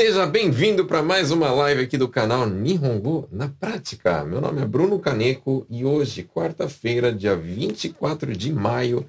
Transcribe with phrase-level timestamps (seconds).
[0.00, 4.24] Seja bem-vindo para mais uma live aqui do canal Nihongo na Prática.
[4.24, 9.04] Meu nome é Bruno Caneco e hoje, quarta-feira, dia 24 de maio,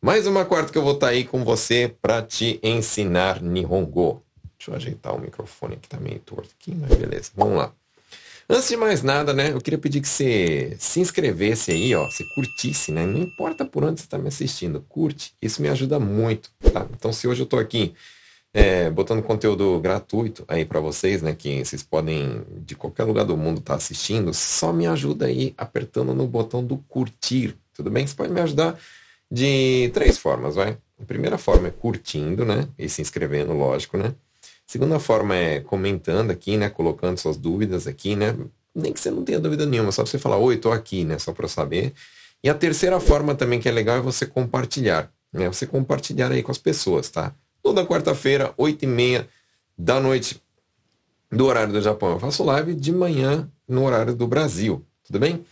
[0.00, 4.22] mais uma quarta que eu vou estar tá aí com você para te ensinar Nihongo.
[4.56, 7.32] Deixa eu ajeitar o microfone que tá meio torto aqui, mas beleza.
[7.34, 7.72] Vamos lá.
[8.48, 12.22] Antes de mais nada, né, eu queria pedir que você se inscrevesse aí, ó, se
[12.36, 13.04] curtisse, né?
[13.04, 15.34] Não importa por onde você está me assistindo, curte.
[15.42, 16.86] Isso me ajuda muito, tá?
[16.96, 17.92] Então, se hoje eu estou aqui
[18.52, 21.34] é, botando conteúdo gratuito aí para vocês, né?
[21.34, 24.32] Que vocês podem, de qualquer lugar do mundo, estar tá assistindo.
[24.32, 28.06] Só me ajuda aí apertando no botão do curtir, tudo bem?
[28.06, 28.78] Você pode me ajudar
[29.30, 30.78] de três formas, vai.
[31.00, 32.68] A primeira forma é curtindo, né?
[32.78, 34.14] E se inscrevendo, lógico, né?
[34.66, 36.68] Segunda forma é comentando aqui, né?
[36.68, 38.36] Colocando suas dúvidas aqui, né?
[38.74, 41.18] Nem que você não tenha dúvida nenhuma, só você falar, oi, tô aqui, né?
[41.18, 41.92] Só para eu saber.
[42.42, 45.48] E a terceira forma também que é legal é você compartilhar, né?
[45.48, 47.34] Você compartilhar aí com as pessoas, tá?
[47.68, 49.28] Toda quarta-feira, 8 e meia
[49.76, 50.42] da noite,
[51.30, 52.12] do horário do Japão.
[52.12, 54.82] Eu faço live de manhã no horário do Brasil.
[55.04, 55.44] Tudo bem?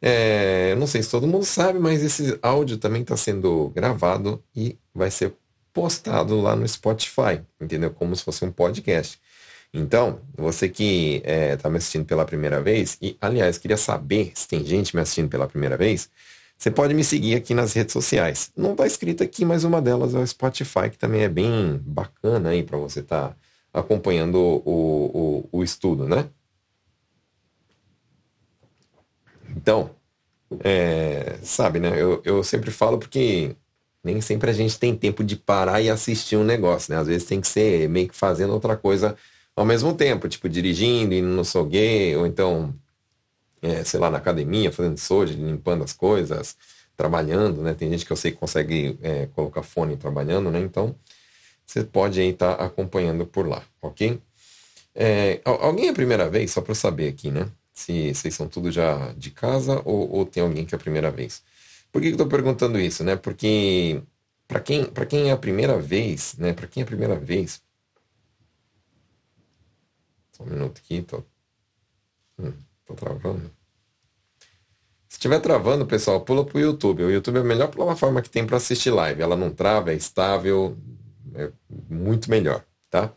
[0.00, 4.78] É, não sei se todo mundo sabe, mas esse áudio também está sendo gravado e
[4.94, 5.34] vai ser
[5.70, 7.90] postado lá no Spotify, entendeu?
[7.90, 9.20] Como se fosse um podcast.
[9.70, 14.32] Então, você que está é, tá me assistindo pela primeira vez, e aliás, queria saber
[14.34, 16.08] se tem gente me assistindo pela primeira vez,
[16.60, 18.52] você pode me seguir aqui nas redes sociais.
[18.54, 22.50] Não está escrito aqui, mas uma delas é o Spotify, que também é bem bacana
[22.50, 26.28] aí para você estar tá acompanhando o, o, o, estudo, né?
[29.56, 29.88] Então,
[30.62, 31.94] é, sabe, né?
[31.96, 33.56] Eu, eu sempre falo porque
[34.04, 37.00] nem sempre a gente tem tempo de parar e assistir um negócio, né?
[37.00, 39.16] Às vezes tem que ser meio que fazendo outra coisa
[39.56, 42.74] ao mesmo tempo, tipo dirigindo, indo no soguê, ou então
[43.62, 46.56] é, sei lá, na academia, fazendo soja, limpando as coisas,
[46.96, 47.74] trabalhando, né?
[47.74, 50.60] Tem gente que eu sei que consegue é, colocar fone trabalhando, né?
[50.60, 50.94] Então,
[51.66, 54.20] você pode aí estar tá acompanhando por lá, ok?
[54.94, 57.48] É, alguém é a primeira vez, só para saber aqui, né?
[57.72, 61.10] Se vocês são tudo já de casa ou, ou tem alguém que é a primeira
[61.10, 61.42] vez.
[61.92, 63.16] Por que, que eu estou perguntando isso, né?
[63.16, 64.02] Porque
[64.46, 66.52] para quem, quem é a primeira vez, né?
[66.52, 67.62] Para quem é a primeira vez.
[70.32, 71.22] Só um minuto aqui, tô.
[72.38, 72.52] Hum.
[72.90, 73.50] Tô travando.
[75.08, 77.04] Se estiver travando, pessoal, pula pro YouTube.
[77.04, 79.22] O YouTube é a melhor plataforma que tem para assistir live.
[79.22, 80.76] Ela não trava, é estável,
[81.34, 81.50] é
[81.88, 83.12] muito melhor, tá?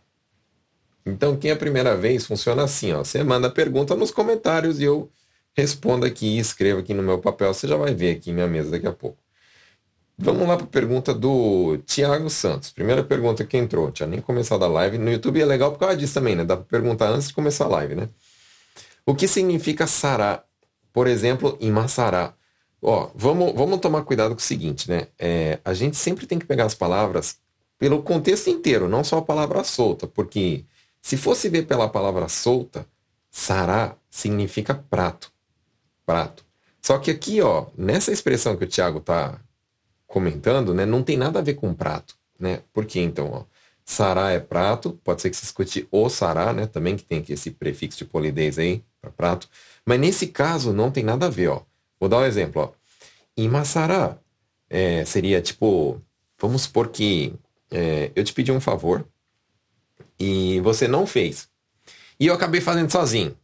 [1.06, 3.04] Então, quem é a primeira vez, funciona assim, ó.
[3.04, 5.12] Você manda pergunta nos comentários e eu
[5.56, 7.52] respondo aqui, escrevo aqui no meu papel.
[7.54, 9.18] Você já vai ver aqui minha mesa daqui a pouco.
[10.18, 12.70] Vamos lá para a pergunta do Tiago Santos.
[12.72, 13.92] Primeira pergunta que entrou.
[13.92, 15.00] Tinha nem começado a live.
[15.00, 16.46] No YouTube é legal por causa disso também, né?
[16.46, 18.10] Dá para perguntar antes de começar a live, né?
[19.06, 20.44] O que significa sará?
[20.92, 22.34] Por exemplo, em Massará.
[22.82, 25.08] Ó, vamos, vamos tomar cuidado com o seguinte, né?
[25.18, 27.38] É, a gente sempre tem que pegar as palavras
[27.80, 30.66] pelo contexto inteiro, não só a palavra solta, porque
[31.02, 32.86] se fosse ver pela palavra solta,
[33.30, 35.32] sará significa prato.
[36.06, 36.46] Prato.
[36.82, 39.40] Só que aqui, ó, nessa expressão que o Tiago tá
[40.06, 42.62] comentando, né, não tem nada a ver com prato, né?
[42.72, 43.44] Por que então, ó?
[43.86, 46.68] Sará é prato, pode ser que se escute o sará, né?
[46.68, 49.50] Também que tem aqui esse prefixo de polidez aí, para prato.
[49.86, 51.62] Mas nesse caso não tem nada a ver, ó.
[52.00, 52.72] Vou dar um exemplo, ó.
[53.36, 54.18] Imasará
[54.70, 56.02] é, seria tipo,
[56.40, 57.34] vamos supor que
[57.70, 59.06] é, eu te pedi um favor
[60.20, 61.50] e você não fez.
[62.20, 63.38] E eu acabei fazendo sozinho.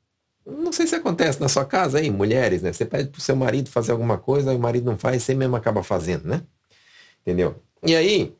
[0.46, 2.72] Não sei se acontece na sua casa aí, mulheres, né?
[2.72, 5.84] Você pede pro seu marido fazer alguma coisa, o marido não faz, você mesmo acaba
[5.84, 6.42] fazendo, né?
[7.22, 7.62] Entendeu?
[7.84, 8.36] E aí,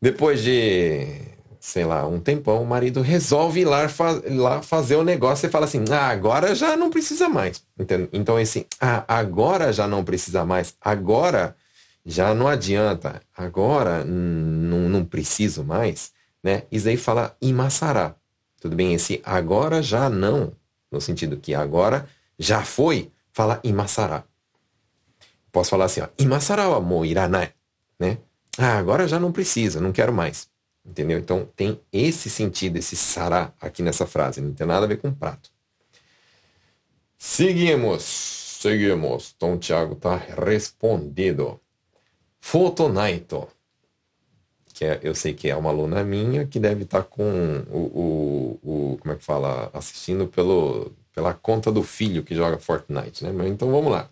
[0.00, 1.31] depois de,
[1.62, 5.48] sei lá, um tempão, o marido resolve ir lá, fa lá fazer o negócio e
[5.48, 7.62] fala assim: ah, agora já não precisa mais.
[7.78, 8.08] Entende?
[8.12, 11.54] Então, esse, ah, agora já não precisa mais, agora
[12.04, 16.10] já não adianta, agora não preciso mais,
[16.42, 16.64] né?
[16.70, 18.16] Isso aí fala imassará.
[18.60, 18.92] Tudo bem?
[18.94, 20.52] Esse agora já não,
[20.90, 24.24] no sentido que agora já foi, fala imassará.
[25.52, 27.52] Posso falar assim, ó, imassará wa mo iranai,
[28.00, 28.18] né?
[28.58, 30.50] Ah, agora já não precisa, não quero mais.
[30.84, 31.18] Entendeu?
[31.18, 34.40] Então tem esse sentido, esse sará aqui nessa frase.
[34.40, 35.50] Não tem nada a ver com prato.
[37.16, 38.02] Seguimos.
[38.60, 39.32] Seguimos.
[39.36, 41.60] Então o Tiago está respondendo.
[42.40, 43.46] Fotonaito.
[44.74, 47.78] Que é, eu sei que é uma aluna minha que deve estar tá com o,
[47.78, 49.70] o, o, Como é que fala?
[49.72, 53.30] Assistindo pelo, pela conta do filho que joga Fortnite, né?
[53.30, 54.08] Mas então vamos lá.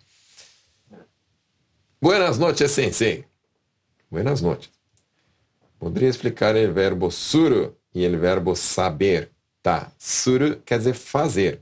[2.01, 3.25] Buenas noches, sensei.
[4.09, 4.80] Buenas noches.
[5.81, 9.31] Poderia explicar o verbo suru e o verbo saber.
[9.63, 11.59] Tá, suru quer dizer fazer.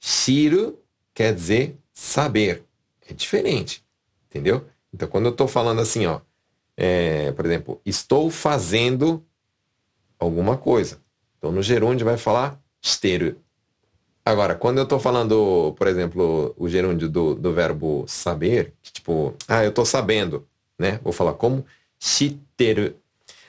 [0.00, 0.76] Shiru
[1.14, 2.64] quer dizer saber.
[3.08, 3.84] É diferente,
[4.26, 4.66] entendeu?
[4.92, 6.20] Então, quando eu estou falando assim, ó,
[6.76, 9.24] é, por exemplo, estou fazendo
[10.18, 11.00] alguma coisa.
[11.38, 13.36] Então, no gerúndio vai falar shiteru.
[14.24, 19.62] Agora, quando eu estou falando, por exemplo, o gerúndio do, do verbo saber, tipo, ah,
[19.62, 20.44] eu estou sabendo,
[20.76, 20.98] né?
[21.04, 21.64] Vou falar como
[22.00, 22.96] shiteru.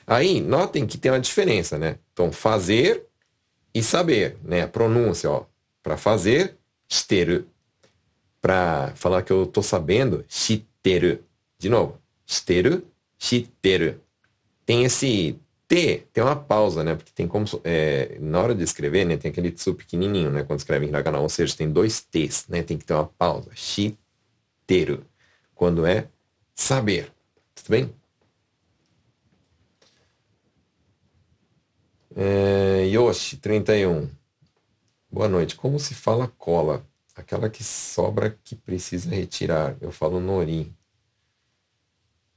[0.09, 1.99] Aí, notem que tem uma diferença, né?
[2.11, 3.05] Então, fazer
[3.73, 4.63] e saber, né?
[4.63, 5.45] A pronúncia, ó.
[5.83, 6.57] Para fazer,
[6.87, 7.45] shiteru.
[8.41, 11.19] Para falar que eu estou sabendo, shiteru.
[11.59, 12.83] De novo, shiteru,
[13.19, 14.01] shiteru.
[14.65, 16.95] Tem esse T, tem uma pausa, né?
[16.95, 17.45] Porque tem como.
[17.63, 19.15] É, na hora de escrever, né?
[19.15, 20.43] Tem aquele tsu pequenininho, né?
[20.43, 22.63] Quando escreve em hiragana, ou seja, tem dois T's, né?
[22.63, 23.51] Tem que ter uma pausa.
[23.53, 25.05] Shiteru.
[25.53, 26.07] Quando é
[26.55, 27.11] saber.
[27.53, 27.98] Tudo bem?
[32.15, 34.09] É, Yoshi, 31.
[35.11, 35.55] Boa noite.
[35.55, 36.85] Como se fala cola?
[37.15, 39.75] Aquela que sobra que precisa retirar.
[39.81, 40.73] Eu falo nori.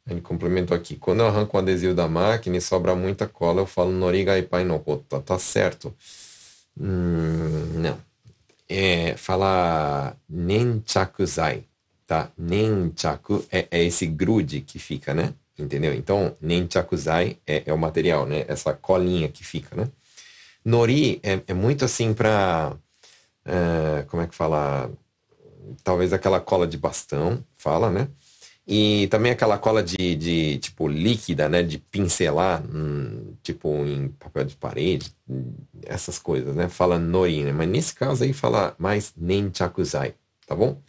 [0.07, 0.97] Ele complementou aqui.
[0.97, 4.65] Quando eu arranco o adesivo da máquina e sobra muita cola, eu falo norigai pai
[4.65, 5.21] no kota.
[5.21, 5.95] Tá certo?
[6.79, 7.99] Hum, não.
[8.69, 11.65] É, fala nenchakuzai,
[12.07, 12.33] tá?
[12.39, 15.35] Nenchaku é, é esse grude que fica, né?
[15.59, 15.93] Entendeu?
[15.95, 18.45] Então, nenchakuzai é, é o material, né?
[18.49, 19.89] Essa colinha que fica, né?
[20.65, 22.77] Nori é, é muito assim para
[23.45, 24.91] é, como é que fala?
[25.85, 28.09] Talvez aquela cola de bastão, fala, né?
[28.67, 31.63] E também aquela cola de, de tipo líquida, né?
[31.63, 35.15] De pincelar, hum, tipo em papel de parede,
[35.85, 36.69] essas coisas, né?
[36.69, 37.53] Fala nori, né?
[37.53, 40.15] Mas nesse caso aí fala mais nenchakuzai,
[40.47, 40.81] tá bom?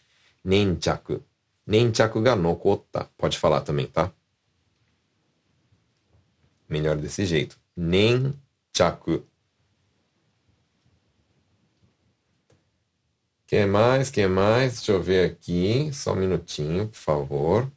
[0.44, 1.22] Nenchaku.
[1.66, 3.10] Nenchaku ga nokota.
[3.18, 4.12] Pode falar também, tá?
[6.70, 7.60] Melhor desse jeito.
[7.76, 9.24] Nenchaku.
[13.54, 14.10] que mais?
[14.10, 14.74] que mais?
[14.78, 15.92] Deixa eu ver aqui.
[15.94, 17.72] Só um minutinho, por favor.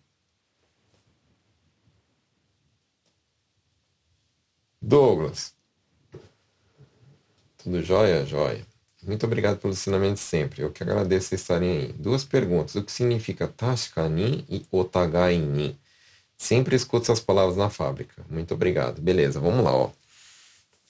[4.80, 5.54] Douglas.
[7.58, 8.24] Tudo jóia?
[8.24, 8.66] Jóia.
[9.02, 10.62] Muito obrigado pelo ensinamento sempre.
[10.62, 11.92] Eu que agradeço vocês estarem aí.
[11.92, 12.74] Duas perguntas.
[12.74, 15.78] O que significa Tashkani e Otagai ni?
[16.36, 18.24] Sempre escuto essas palavras na fábrica.
[18.28, 19.00] Muito obrigado.
[19.00, 19.90] Beleza, vamos lá, ó.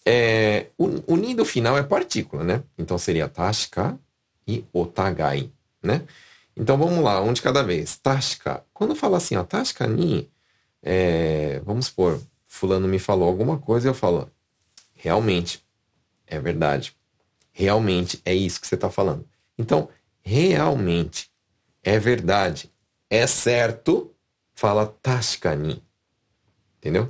[0.05, 2.63] É, o, o ni do final é partícula, né?
[2.79, 3.99] Então seria Tashka
[4.47, 5.51] e otagai,
[5.83, 6.03] né?
[6.57, 7.97] Então vamos lá, um de cada vez.
[7.97, 8.65] Tashka.
[8.73, 10.31] Quando fala assim, ó, Tashka ni,
[10.83, 14.31] é, vamos supor, fulano me falou alguma coisa e eu falo,
[14.95, 15.63] realmente,
[16.27, 16.97] é verdade.
[17.53, 19.27] Realmente é isso que você está falando.
[19.59, 19.89] Então,
[20.23, 21.31] realmente,
[21.83, 22.71] é verdade,
[23.11, 24.15] é certo,
[24.57, 25.81] fala Tashkani.
[26.79, 27.09] Entendeu?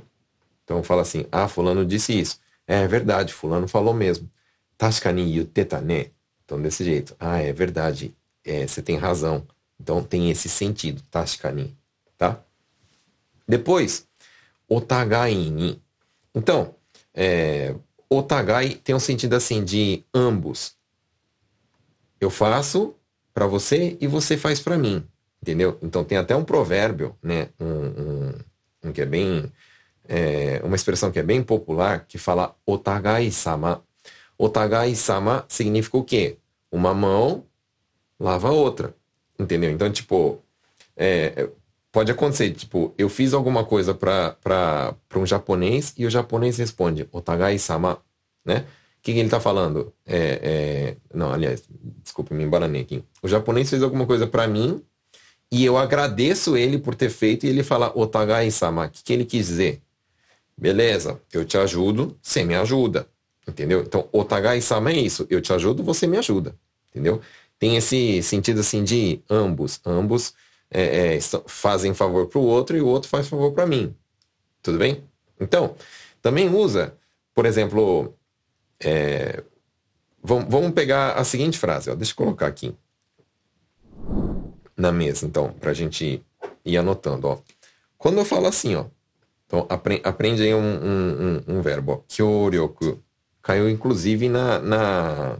[0.63, 2.39] Então fala assim, ah, fulano disse isso.
[2.67, 4.29] É verdade, fulano falou mesmo.
[4.77, 6.11] Tashkani yuteta ne.
[6.47, 7.13] Então, desse jeito.
[7.19, 8.15] Ah, é verdade.
[8.45, 9.45] É, você tem razão.
[9.77, 11.03] Então, tem esse sentido.
[11.11, 11.77] Tashikani.
[12.17, 12.41] Tá?
[13.45, 14.07] Depois,
[14.65, 15.81] otagai ni.
[16.33, 16.73] Então,
[17.13, 17.75] é,
[18.09, 20.77] otagai tem um sentido assim de ambos.
[22.19, 22.95] Eu faço
[23.33, 25.05] para você e você faz para mim.
[25.47, 25.77] Entendeu?
[25.81, 27.49] Então, tem até um provérbio, né?
[27.59, 28.33] Um, um,
[28.85, 29.51] um que é bem...
[30.09, 33.83] É, uma expressão que é bem popular, que fala otagai sama
[34.37, 36.37] Otagai sama significa o quê?
[36.71, 37.43] Uma mão
[38.19, 38.93] lava a outra.
[39.39, 39.71] Entendeu?
[39.71, 40.39] Então, tipo,
[40.95, 41.49] é,
[41.91, 47.57] pode acontecer, tipo, eu fiz alguma coisa para um japonês e o japonês responde, Otagai
[47.57, 47.99] sama,
[48.45, 48.65] né?
[48.99, 49.93] O que, que ele tá falando?
[50.05, 50.97] É, é...
[51.13, 51.63] Não, aliás,
[52.03, 53.03] desculpa, me embaranei aqui.
[53.21, 54.83] O japonês fez alguma coisa para mim
[55.51, 58.85] e eu agradeço ele por ter feito e ele fala Otagai sama.
[58.85, 59.81] O que, que ele quis dizer?
[60.57, 63.07] Beleza, eu te ajudo, você me ajuda.
[63.47, 63.81] Entendeu?
[63.81, 65.25] Então, otagai sama é isso.
[65.29, 66.55] Eu te ajudo, você me ajuda.
[66.89, 67.21] Entendeu?
[67.57, 69.79] Tem esse sentido assim de ambos.
[69.85, 70.33] Ambos
[70.69, 73.95] é, é, fazem favor para o outro e o outro faz favor para mim.
[74.61, 75.03] Tudo bem?
[75.39, 75.75] Então,
[76.21, 76.97] também usa,
[77.33, 78.13] por exemplo,
[78.79, 79.41] é,
[80.21, 81.89] vamos, vamos pegar a seguinte frase.
[81.89, 82.75] Ó, deixa eu colocar aqui
[84.77, 86.23] na mesa, então, para a gente
[86.63, 87.27] ir anotando.
[87.27, 87.39] Ó.
[87.97, 88.85] Quando eu falo assim, ó,
[89.45, 93.01] então aprende, aprende aí um, um, um, um verbo, kyoryoku
[93.47, 95.37] Caiu inclusive na, na,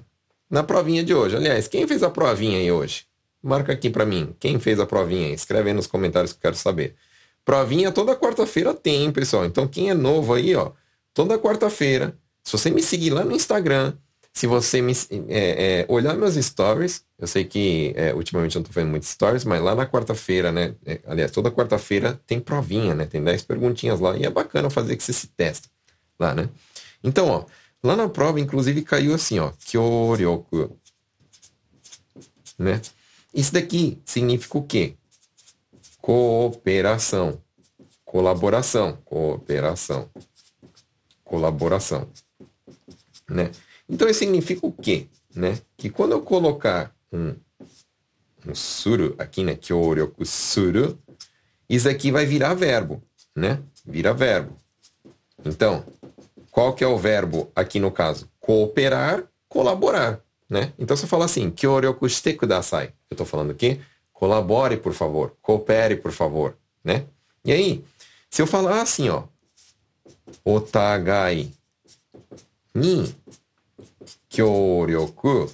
[0.49, 1.35] na provinha de hoje.
[1.35, 3.03] Aliás, quem fez a provinha aí hoje?
[3.43, 4.33] Marca aqui para mim.
[4.39, 5.33] Quem fez a provinha?
[5.33, 6.95] Escreve aí nos comentários que eu quero saber.
[7.43, 9.45] Provinha toda quarta-feira tem, pessoal.
[9.45, 10.71] Então quem é novo aí, ó,
[11.13, 13.93] toda quarta-feira, se você me seguir lá no Instagram,
[14.37, 14.93] se você me
[15.29, 19.09] é, é, olhar meus stories, eu sei que é, ultimamente eu não tô fazendo muitos
[19.09, 20.75] stories, mas lá na quarta-feira, né?
[20.85, 23.05] É, aliás, toda quarta-feira tem provinha, né?
[23.05, 25.69] Tem 10 perguntinhas lá e é bacana fazer que você se testa
[26.19, 26.49] lá, né?
[27.03, 27.45] Então, ó,
[27.83, 29.51] Lá na prova, inclusive, caiu assim, ó.
[29.65, 30.77] Kyoryoku.
[32.57, 32.81] Né?
[33.33, 34.95] Isso daqui significa o quê?
[36.01, 37.41] Cooperação.
[38.03, 38.97] Colaboração.
[39.05, 40.09] Cooperação.
[41.23, 42.09] Colaboração.
[43.29, 43.51] né?
[43.89, 45.07] Então isso significa o quê?
[45.35, 45.57] Né?
[45.77, 47.35] Que quando eu colocar um,
[48.47, 49.55] um suru aqui, né?
[49.55, 50.97] Kyoryoku suru,
[51.69, 53.01] isso aqui vai virar verbo,
[53.35, 53.61] né?
[53.85, 54.57] Vira verbo.
[55.45, 55.85] Então,
[56.51, 58.29] qual que é o verbo aqui no caso?
[58.39, 60.73] Cooperar, colaborar, né?
[60.77, 63.79] Então se eu falar assim, kyoryoku shite kudasai, eu estou falando aqui,
[64.11, 67.05] colabore por favor, coopere por favor, né?
[67.45, 67.83] E aí,
[68.29, 69.23] se eu falar assim, ó,
[70.43, 71.51] otagai
[72.73, 73.15] ni
[74.29, 75.49] kyoryoku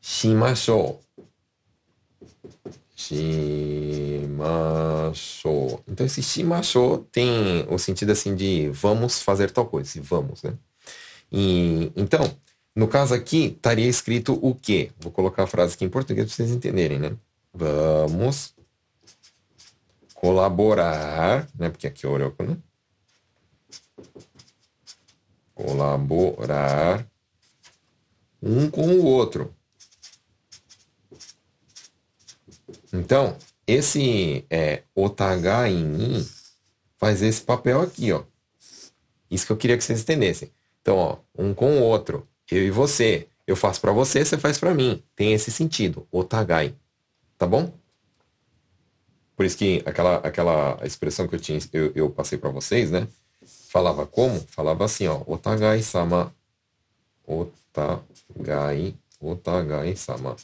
[0.00, 1.00] shimashou.
[2.96, 4.22] Shimashou.
[5.86, 10.54] Então esse shimashou tem o sentido assim de vamos fazer tal coisa, se vamos, né?
[11.30, 12.34] E, então,
[12.74, 14.90] no caso aqui, estaria escrito o quê?
[14.98, 17.16] Vou colocar a frase aqui em português para vocês entenderem, né?
[17.52, 18.54] Vamos
[20.14, 21.70] colaborar, né?
[21.70, 22.56] Porque aqui é Orioco, né?
[25.58, 27.04] Colaborar
[28.40, 29.52] um com o outro.
[32.92, 33.36] Então,
[33.66, 34.84] esse é,
[35.68, 36.28] em mim
[36.96, 38.22] faz esse papel aqui, ó.
[39.28, 40.52] Isso que eu queria que vocês entendessem.
[40.80, 43.26] Então, ó, um com o outro, eu e você.
[43.44, 45.02] Eu faço para você, você faz para mim.
[45.16, 46.72] Tem esse sentido, otagai.
[47.36, 47.72] Tá bom?
[49.34, 53.08] Por isso que aquela, aquela expressão que eu tinha, eu, eu passei para vocês, né?
[53.68, 54.40] Falava como?
[54.48, 56.34] Falava assim, ó, otagai sama,
[57.26, 60.36] otagai, otagai sama.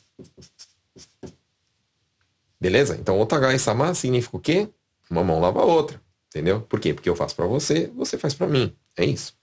[2.61, 2.97] Beleza?
[2.97, 4.69] Então, otagai sama significa o quê?
[5.11, 5.99] Uma mão lava a outra.
[6.29, 6.61] Entendeu?
[6.61, 6.93] Por quê?
[6.93, 8.77] Porque eu faço para você, você faz para mim.
[8.95, 9.35] É isso.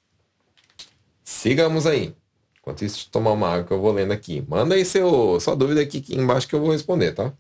[1.24, 2.16] Sigamos aí.
[2.60, 4.46] Enquanto isso, tomar uma água que eu vou lendo aqui.
[4.48, 7.34] Manda aí seu, sua dúvida aqui, embaixo que eu vou responder, tá?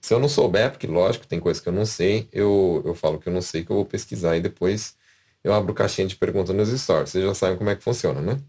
[0.00, 3.18] Se eu não souber, porque lógico, tem coisa que eu não sei, eu, eu falo
[3.18, 4.98] que eu não sei, que eu vou pesquisar e depois
[5.42, 7.10] eu abro caixinha de perguntas nos stories.
[7.10, 8.40] Vocês já sabem como é que funciona, né?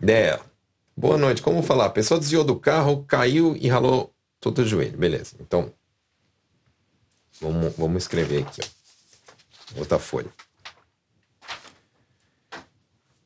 [0.00, 0.40] Ideia.
[0.96, 1.40] Boa noite.
[1.40, 1.86] Como falar?
[1.86, 4.98] A pessoa desviou do carro, caiu e ralou todo o joelho.
[4.98, 5.36] Beleza.
[5.40, 5.72] Então,
[7.40, 8.60] vamos, vamos escrever aqui.
[9.76, 9.78] Ó.
[9.80, 10.30] Outra folha.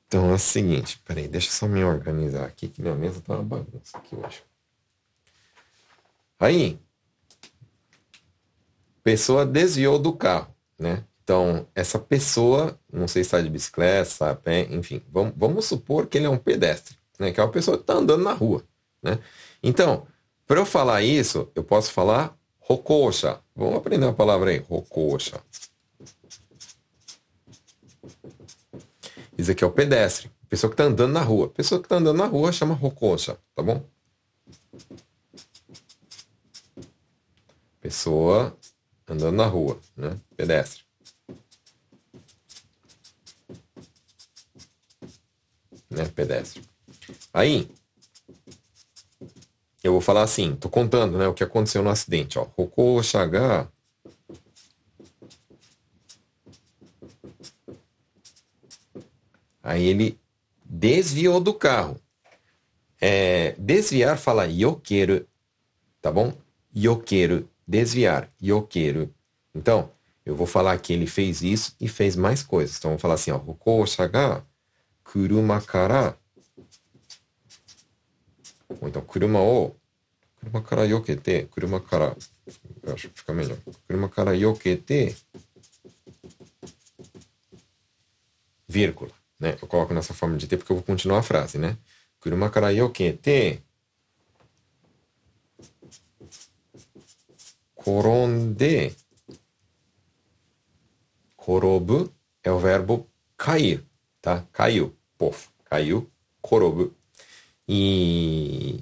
[0.07, 3.35] Então é o seguinte, peraí, deixa eu só me organizar aqui, que minha mesa tá
[3.35, 4.43] uma bagunça aqui hoje.
[6.39, 6.79] Aí,
[9.07, 11.05] pessoa desviou do carro, né?
[11.23, 15.65] Então, essa pessoa, não sei se está de bicicleta, está a pé, enfim, vamos, vamos
[15.65, 17.31] supor que ele é um pedestre, né?
[17.31, 18.65] Que é uma pessoa que está andando na rua,
[19.01, 19.21] né?
[19.63, 20.09] Então,
[20.45, 23.39] para eu falar isso, eu posso falar rokosha.
[23.55, 25.41] Vamos aprender uma palavra aí, rokosha.
[29.39, 30.33] Isso aqui é o pedestre.
[30.49, 31.49] Pessoa que está andando na rua.
[31.49, 33.85] Pessoa que está andando na rua chama rokosha, tá bom?
[37.81, 38.57] Pessoa
[39.09, 40.19] andando na rua, né?
[40.37, 40.85] Pedestre.
[45.91, 46.05] Né?
[46.15, 46.63] Pedestre.
[47.33, 47.69] Aí,
[49.83, 52.43] eu vou falar assim, tô contando, né, o que aconteceu no acidente, ó.
[52.43, 53.69] Rokosha ga
[59.67, 60.21] Aí ele
[60.65, 62.01] desviou do carro.
[63.01, 65.27] É, desviar fala yokeru,
[66.01, 66.33] tá bom?
[66.75, 69.13] Yokeru, desviar, yokeru.
[69.55, 69.91] Então,
[70.25, 72.77] eu vou falar que ele fez isso e fez mais coisas.
[72.79, 74.45] Então, vou falar assim, ó, Hokosha ga
[75.05, 76.17] kuruma kara
[78.81, 79.75] ou então, kuruma o
[80.39, 82.17] kuruma kara yokete, kuruma kara
[82.83, 83.59] eu acho que fica melhor.
[83.87, 85.17] Kuruma kara yokete
[88.69, 89.11] vírgula.
[89.39, 89.57] Né?
[89.61, 91.77] Eu coloco nessa forma de T porque eu vou continuar a frase, né?
[92.21, 93.63] Kuruma kara yokete
[97.87, 98.97] koronde
[101.37, 102.13] korobu
[102.43, 103.07] é o verbo
[103.39, 103.81] cair,
[104.21, 104.45] tá?
[104.53, 106.11] Caiu, pof, caiu,
[106.43, 106.93] korobu.
[107.69, 108.81] E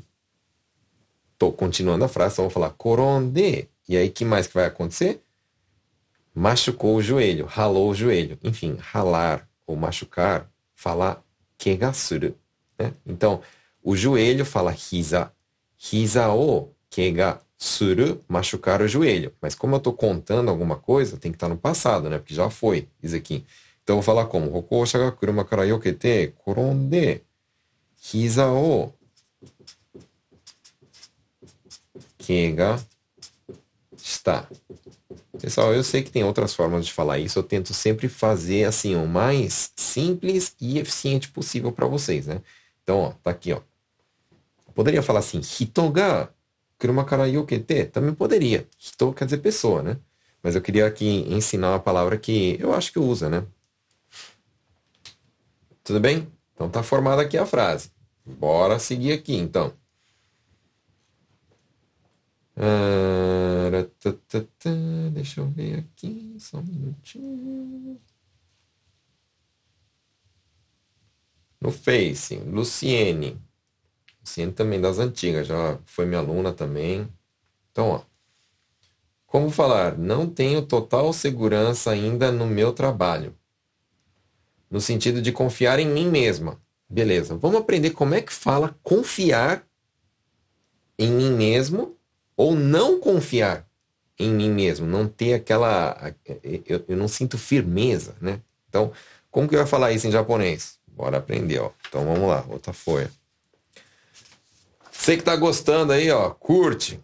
[1.37, 3.69] tô continuando a frase, então vou falar koronde.
[3.87, 5.23] E aí, que mais que vai acontecer?
[6.35, 8.39] Machucou o joelho, ralou o joelho.
[8.43, 11.23] Enfim, ralar, ou machucar, fala
[11.59, 12.35] kegasuru.
[12.79, 12.95] Né?
[13.05, 13.43] Então,
[13.83, 15.31] o joelho fala hiza.
[15.93, 16.71] Hiza o
[17.65, 19.33] kegasuru, machucar o joelho.
[19.41, 22.19] Mas como eu estou contando alguma coisa, tem que estar tá no passado, né?
[22.19, 23.45] Porque já foi isso aqui.
[23.83, 24.55] Então, eu vou falar como?
[24.55, 27.23] Hokosha ga kuruma kara yokete koronde
[28.13, 28.93] hiza o
[32.19, 32.83] kega
[33.97, 34.49] está.
[35.39, 38.95] Pessoal, eu sei que tem outras formas de falar isso, eu tento sempre fazer assim
[38.95, 42.41] o mais simples e eficiente possível para vocês, né?
[42.83, 43.61] Então, ó, tá aqui, ó.
[44.75, 46.31] Poderia falar assim, hito ga
[46.79, 47.87] kuruma kara yokete?
[47.87, 48.69] Também poderia.
[48.79, 49.99] Hito quer dizer pessoa, né?
[50.43, 53.47] Mas eu queria aqui ensinar uma palavra que eu acho que usa, né?
[55.83, 56.29] Tudo bem?
[56.55, 57.91] Então tá formada aqui a frase.
[58.25, 59.73] Bora seguir aqui, então.
[62.57, 63.71] Ah,
[65.13, 68.01] deixa eu ver aqui, só um minutinho.
[71.61, 73.41] No Face, Luciene.
[74.25, 77.07] Luciene também das antigas, já foi minha aluna também.
[77.71, 78.01] Então, ó.
[79.27, 79.99] Como falar?
[79.99, 83.37] Não tenho total segurança ainda no meu trabalho.
[84.71, 86.59] No sentido de confiar em mim mesma.
[86.89, 87.37] Beleza.
[87.37, 89.67] Vamos aprender como é que fala confiar
[90.99, 91.97] em mim mesmo
[92.37, 93.69] ou não confiar
[94.19, 96.15] em mim mesmo, não ter aquela.
[96.43, 98.41] Eu, eu não sinto firmeza, né?
[98.69, 98.93] Então,
[99.31, 100.79] como que vai falar isso em japonês?
[100.87, 101.73] Bora aprender, ó.
[101.89, 103.11] Então vamos lá, outra folha.
[105.05, 106.99] Você que tá gostando aí, ó, curte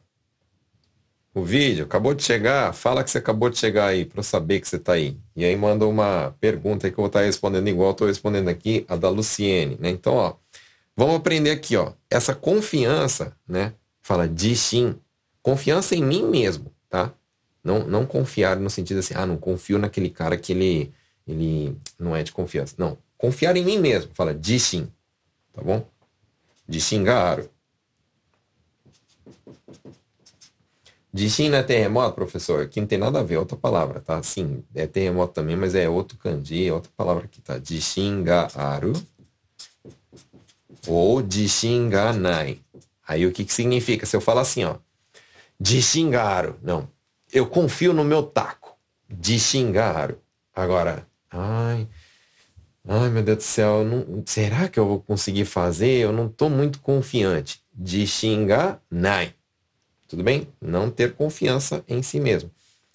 [1.35, 4.59] o vídeo, acabou de chegar, fala que você acabou de chegar aí, para eu saber
[4.59, 5.19] que você tá aí.
[5.37, 8.07] E aí manda uma pergunta aí que eu vou estar tá respondendo igual eu tô
[8.07, 9.90] respondendo aqui, a da Luciene, né?
[9.90, 10.35] Então, ó,
[10.97, 11.92] vamos aprender aqui, ó.
[12.09, 13.75] Essa confiança, né?
[14.00, 14.97] Fala de sim
[15.42, 17.12] confiança em mim mesmo, tá?
[17.62, 20.90] Não, não confiar no sentido assim, ah, não confio naquele cara que ele,
[21.28, 22.75] ele não é de confiança.
[22.78, 24.11] Não, confiar em mim mesmo.
[24.14, 24.88] Fala de sim,
[25.52, 25.87] tá bom?
[26.66, 27.45] De xingar.
[31.12, 32.62] De sim não é terremoto, professor?
[32.62, 34.23] Aqui não tem nada a ver, é outra palavra, tá?
[34.23, 37.59] Sim, é terremoto também, mas é outro kanji, é outra palavra aqui, tá?
[37.59, 38.93] De xingaru
[40.87, 42.61] ou de xinganai.
[43.07, 44.07] Aí o que que significa?
[44.07, 44.76] Se eu falar assim, ó,
[45.59, 46.59] de xingaro.
[46.62, 46.88] Não.
[47.33, 48.76] Eu confio no meu taco.
[49.09, 50.19] De xingaro.
[50.55, 51.88] Agora, ai,
[52.87, 55.99] ai meu Deus do céu, não, será que eu vou conseguir fazer?
[55.99, 57.62] Eu não estou muito confiante.
[57.75, 59.35] De xingar, nai.
[60.11, 60.49] Tudo bem?
[60.61, 62.51] Não ter confiança em si mesmo.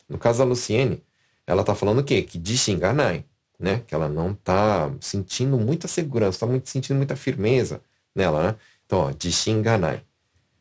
[0.08, 1.02] No caso da Luciene,
[1.48, 2.22] ela está falando o quê?
[2.22, 3.24] Que de xingar, nai.
[3.58, 3.82] Né?
[3.88, 7.82] Que ela não está sentindo muita segurança, está muito, sentindo muita firmeza
[8.14, 8.56] nela, né?
[8.86, 10.04] Então, ó, de xingar, nai.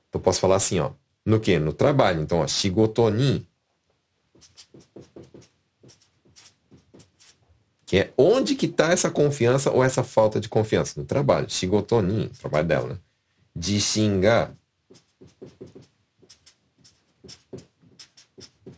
[0.08, 0.92] Então, posso falar assim, ó.
[1.26, 1.58] No que?
[1.58, 2.22] No trabalho.
[2.22, 3.44] Então, ó, shigoto ni.
[7.84, 11.00] Que é onde que está essa confiança ou essa falta de confiança?
[11.00, 11.50] No trabalho.
[11.50, 12.98] Shigoto ni, trabalho dela, né?
[13.56, 14.20] Jishin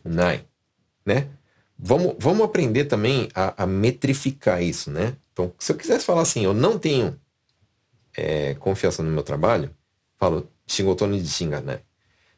[0.07, 0.45] ga nai,
[1.05, 1.27] né?
[1.77, 5.15] Vamos, vamos aprender também a, a, metrificar isso, né?
[5.31, 7.19] Então, se eu quisesse falar assim, eu não tenho
[8.15, 9.69] é, confiança no meu trabalho,
[10.17, 11.81] falo Shigotoni de Shinga, né?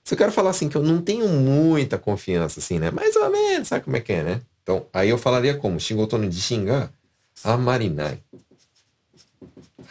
[0.04, 2.92] Se eu quero falar assim que eu não tenho muita confiança, assim, né?
[2.92, 4.42] Mais ou menos, sabe como é que é, né?
[4.64, 5.80] Então, aí eu falaria como?
[5.80, 6.92] Shingotono de xingar,
[7.44, 8.22] amarinai.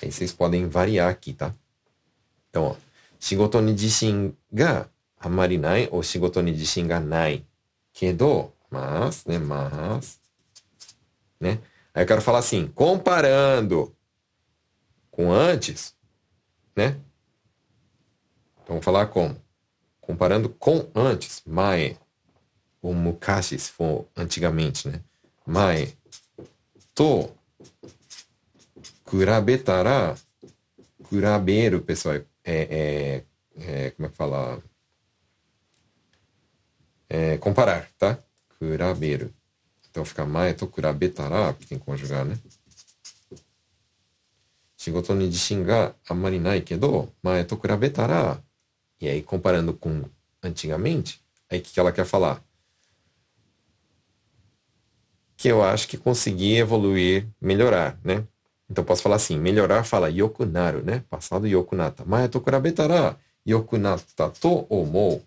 [0.03, 1.55] Aí vocês podem variar aqui, tá?
[2.51, 2.77] Então, ó.
[3.21, 4.89] Shigotono de xingar,
[5.19, 7.45] amarinai, ou shigotono de xingar nai.
[7.99, 9.39] Kedo, mas, né?
[9.39, 10.21] Mas,
[11.41, 11.59] né?
[11.93, 13.93] Aí eu quero falar assim, comparando
[15.11, 15.97] com antes,
[16.77, 17.01] né?
[18.63, 19.37] Então, vou falar como?
[20.09, 21.99] comparando com antes, mae,
[22.81, 25.03] ou mukashi, se for antigamente, né?
[25.47, 25.93] Mae,
[26.95, 27.29] to,
[29.05, 30.17] kurabetara,
[31.11, 33.25] kuraberu, pessoal, é, é,
[33.61, 34.63] é, como é que fala?
[37.10, 38.18] É, comparar, tá?
[38.58, 39.32] Kuraberu.
[39.90, 42.38] Então fica mae to kurabetara, porque tem que conjugar, né?
[44.84, 48.42] 仕事に自信があんまりないけど、前と比べたら
[49.00, 50.04] e aí, comparando com
[50.42, 52.42] antigamente, aí o que, que ela quer falar?
[55.38, 58.26] Que eu acho que consegui evoluir, melhorar, né?
[58.70, 61.04] Então posso falar assim, melhorar fala yokunaru, né?
[61.10, 62.04] Passado yokunata.
[62.06, 65.22] Mas to kurabetara yokunata to omou.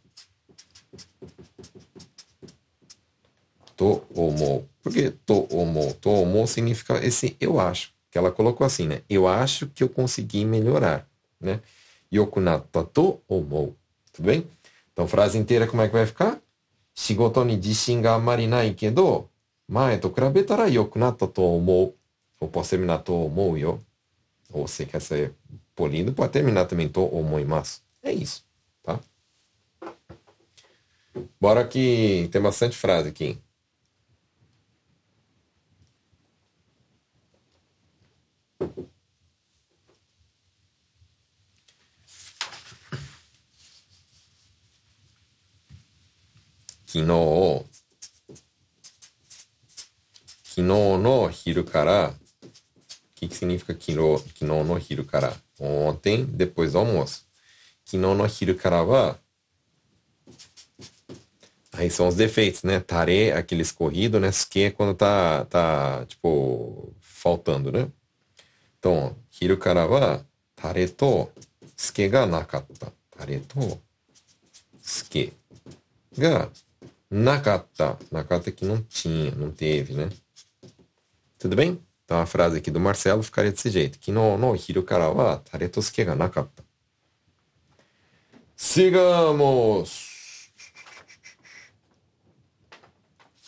[3.82, 4.70] To omou.
[4.84, 5.92] Por que to omou?
[5.96, 7.92] To omou significa esse eu acho.
[8.12, 9.02] Que ela colocou assim, né?
[9.10, 11.60] Eu acho que eu consegui melhorar, né?
[12.14, 13.76] yokunata to omou.
[14.14, 14.46] Tudo bem?
[14.94, 16.40] Então, frase inteira, como é que vai ficar?
[16.94, 19.28] Shigoto ni jishin ga amari nai kedo,
[19.68, 21.96] mae to kurabetara yokunatta to omou.
[22.40, 23.80] Ou posso terminar to omou yo.
[24.54, 25.34] Ou você quer ser
[25.74, 27.82] polido, pode terminar também to omoimasu.
[28.04, 28.46] É isso,
[28.84, 29.00] tá?
[31.40, 33.40] Bora que tem bastante frase aqui.
[46.94, 47.66] 昨日、
[50.44, 52.14] 昨日の昼から、o
[53.16, 57.26] que, que significa 昨日昨日の昼から Ontem, depois do almoço.
[57.86, 59.18] 昨日の昼からは、
[61.72, 62.82] Aí são os defeitos, né?
[62.82, 64.30] Tare, aquele escorrido, né?
[64.34, 67.88] Suke quando tá, tá, tipo, faltando, né?
[68.80, 70.26] Então, hiru kara wa
[70.58, 71.32] tare to
[71.78, 72.92] suke ga nakatta.
[73.12, 73.80] Tare to
[74.82, 75.32] suke
[76.18, 76.52] ga
[77.12, 77.98] nakatta.
[78.10, 80.10] Nakatta que não tinha, não teve, né?
[81.38, 81.80] Tudo bem?
[82.06, 84.00] Então a frase aqui do Marcelo ficaria desse jeito.
[84.00, 86.64] Kino no hiru kara wa tare to ske ga nakatta.
[88.56, 90.12] Sigamos!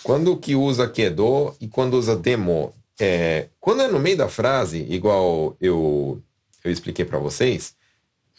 [0.03, 2.73] Quando que usa kedo e quando usa demo?
[2.99, 6.21] É, quando é no meio da frase, igual eu,
[6.63, 7.75] eu expliquei para vocês,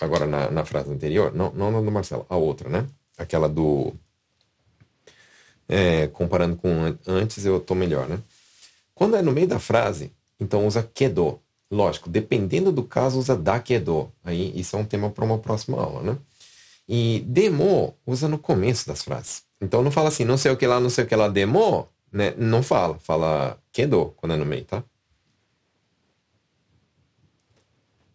[0.01, 2.87] agora na, na, frase anterior, não, não do Marcelo, a outra, né?
[3.17, 3.95] Aquela do.
[5.69, 6.69] É, comparando com
[7.07, 8.19] antes, eu tô melhor, né?
[8.95, 11.41] Quando é no meio da frase, então usa kedo.
[11.71, 14.13] Lógico, dependendo do caso, usa da kedo.
[14.23, 16.19] Aí isso é um tema para uma próxima aula, né?
[16.89, 19.43] E demo usa no começo das frases.
[19.61, 21.89] Então não fala assim, não sei o que lá, não sei o que lá, demo,
[22.13, 22.35] né?
[22.37, 24.85] Não fala, fala quedo quando é no meio, tá?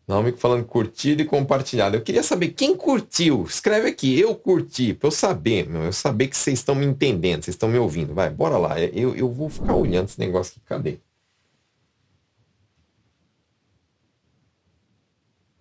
[0.09, 1.95] Naomi falando curtido e compartilhado.
[1.95, 3.43] Eu queria saber quem curtiu.
[3.43, 5.83] Escreve aqui, eu curti, pra eu saber, meu.
[5.83, 8.15] Eu saber que vocês estão me entendendo, vocês estão me ouvindo.
[8.15, 8.79] Vai, bora lá.
[8.81, 10.65] Eu, eu vou ficar olhando esse negócio aqui.
[10.65, 10.99] Cadê?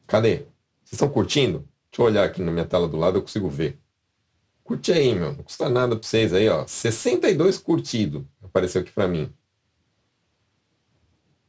[0.06, 0.36] Cadê?
[0.82, 1.68] Vocês estão curtindo?
[1.90, 3.78] Deixa eu olhar aqui na minha tela do lado, eu consigo ver.
[4.64, 5.34] Curte aí, meu.
[5.34, 6.66] Não custa nada pra vocês aí, ó.
[6.66, 8.26] 62 curtido.
[8.42, 9.30] Apareceu aqui pra mim.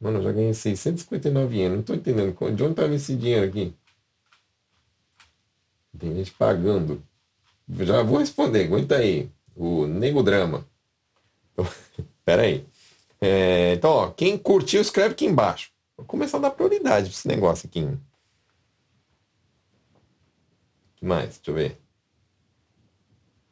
[0.00, 1.76] Mano, eu já ganhei 659 ienes.
[1.76, 2.34] Não tô entendendo.
[2.56, 3.74] De onde tava esse dinheiro aqui?
[5.98, 7.02] Tem gente pagando.
[7.80, 8.64] Já vou responder.
[8.64, 9.30] Aguenta aí.
[9.54, 10.66] O Nego Drama.
[12.24, 12.66] Pera aí.
[13.20, 15.70] É, então, ó, quem curtiu, escreve aqui embaixo.
[15.94, 17.84] Vou começar a dar prioridade pra esse negócio aqui.
[17.84, 18.00] O
[20.96, 21.36] que mais?
[21.36, 21.78] Deixa eu ver.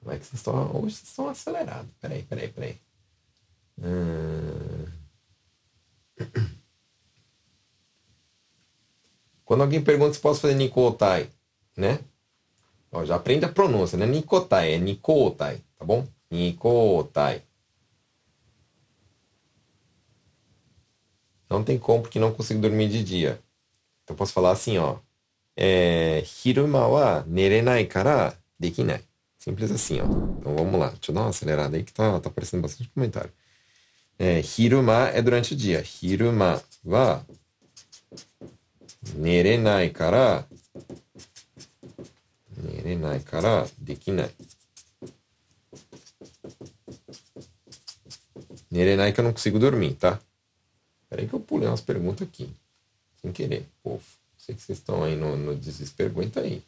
[0.00, 0.76] Como é que vocês estão?
[0.76, 1.90] Hoje vocês estão acelerados.
[2.00, 2.80] Peraí, peraí, peraí.
[3.82, 4.97] Hum...
[9.44, 11.30] Quando alguém pergunta se posso fazer Nikotai,
[11.76, 12.00] né?
[12.92, 14.06] Ó, já aprende a pronúncia, né?
[14.06, 16.06] Nikotai, é Nikotai, tá bom?
[16.30, 17.42] Nikotai.
[21.48, 23.40] Não tem como porque não consigo dormir de dia.
[24.04, 24.98] Então posso falar assim, ó.
[25.56, 29.02] É, Hiruma wa nerenai kara dekinai.
[29.38, 30.04] Simples assim, ó.
[30.04, 30.88] Então vamos lá.
[30.90, 33.32] Deixa eu dar uma acelerada aí que tá, tá aparecendo bastante comentário.
[34.18, 35.84] É, hiruma é durante o dia.
[36.02, 37.24] Hiruma wa
[39.14, 40.44] nerenai kara
[42.56, 44.34] nerenai kara dekinai.
[48.70, 50.20] Nerenai que eu não consigo dormir, tá?
[51.08, 52.52] Peraí que eu pulei umas perguntas aqui.
[53.22, 54.04] Sem querer, povo.
[54.36, 56.10] Sei que vocês estão aí no, no desespero.
[56.10, 56.62] Aguenta aí.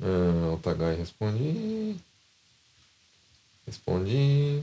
[0.00, 1.96] Ah, Altagai, respondi.
[3.66, 4.62] Respondi.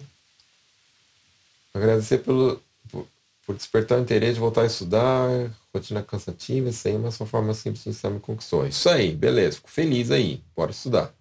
[1.74, 3.08] Agradecer pelo, por,
[3.46, 5.30] por, despertar o interesse de voltar a estudar.
[5.74, 8.66] Rotina cansativa, isso aí, mas uma forma simples de me conquistou.
[8.68, 9.58] Isso aí, beleza.
[9.58, 10.42] Fico feliz aí.
[10.56, 11.14] Bora estudar.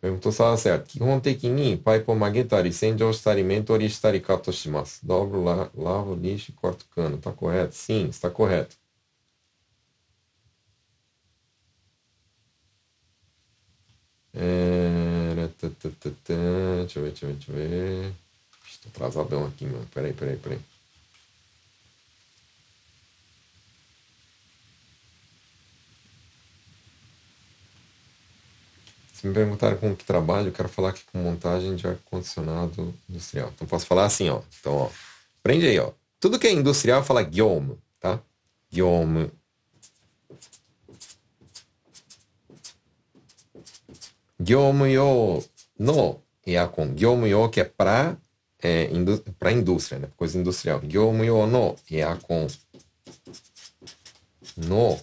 [0.00, 0.88] Perguntou se estava certo.
[0.88, 5.06] Kihontek ni paipo magetari senjou shitarimento ori shitarikato shimasu.
[5.06, 5.42] Dobro,
[5.74, 7.18] lavo, lixo e corto cano.
[7.18, 7.74] Tá correto?
[7.74, 8.76] Sim, está correto.
[14.32, 15.09] É...
[15.68, 18.14] Deixa eu ver, deixa eu ver, deixa eu ver.
[18.68, 19.86] Estou atrasadão aqui, mano.
[19.92, 20.60] Peraí, peraí, peraí.
[29.12, 33.52] Se me perguntaram com que trabalho, eu quero falar aqui com montagem de ar-condicionado industrial.
[33.54, 34.40] Então posso falar assim, ó.
[34.58, 34.90] Então, ó.
[35.42, 35.92] Prende aí, ó.
[36.18, 38.18] Tudo que é industrial fala gyomu, tá?
[45.80, 46.94] No Eacon.
[46.94, 48.18] Gyomuyo que é para
[48.62, 50.08] é, indú indústria, né?
[50.14, 50.80] coisa industrial.
[50.80, 52.46] Gyomuyo no Eacon.
[54.58, 55.00] No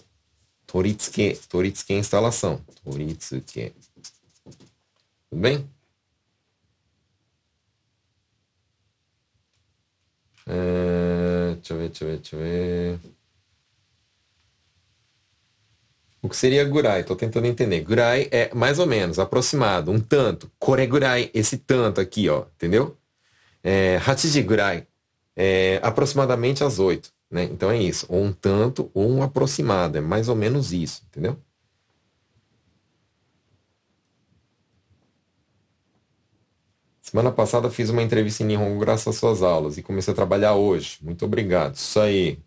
[0.68, 1.36] Toritsuke.
[1.48, 2.64] Toritsuke é instalação.
[2.84, 3.74] Toritsuke.
[5.28, 5.68] Tudo bem?
[10.46, 13.17] É, deixa eu ver, deixa eu ver, deixa eu ver.
[16.20, 17.00] O que seria Gurai?
[17.00, 17.80] Estou tentando entender.
[17.82, 20.50] Gurai é mais ou menos, aproximado, um tanto.
[20.58, 22.96] Koregurai, esse tanto aqui, ó, entendeu?
[23.62, 24.86] É, Hachiji Gurai,
[25.36, 27.12] é, aproximadamente às oito.
[27.30, 27.44] Né?
[27.44, 31.38] Então é isso, ou um tanto ou um aproximado, é mais ou menos isso, entendeu?
[37.02, 40.54] Semana passada fiz uma entrevista em Nihongo graças às suas aulas e comecei a trabalhar
[40.54, 40.98] hoje.
[41.00, 41.74] Muito obrigado.
[41.74, 42.38] Isso aí.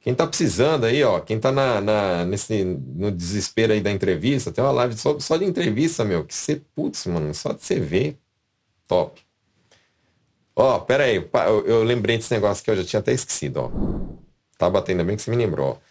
[0.00, 4.52] Quem tá precisando aí, ó, quem tá na, na, nesse, no desespero aí da entrevista,
[4.52, 7.80] tem uma live só, só de entrevista, meu, que você, putz, mano, só de você
[7.80, 8.18] ver,
[8.86, 9.20] top.
[10.54, 13.70] Ó, pera aí, eu, eu lembrei desse negócio que eu já tinha até esquecido, ó.
[14.56, 15.88] Tá batendo bem que você me lembrou, ó.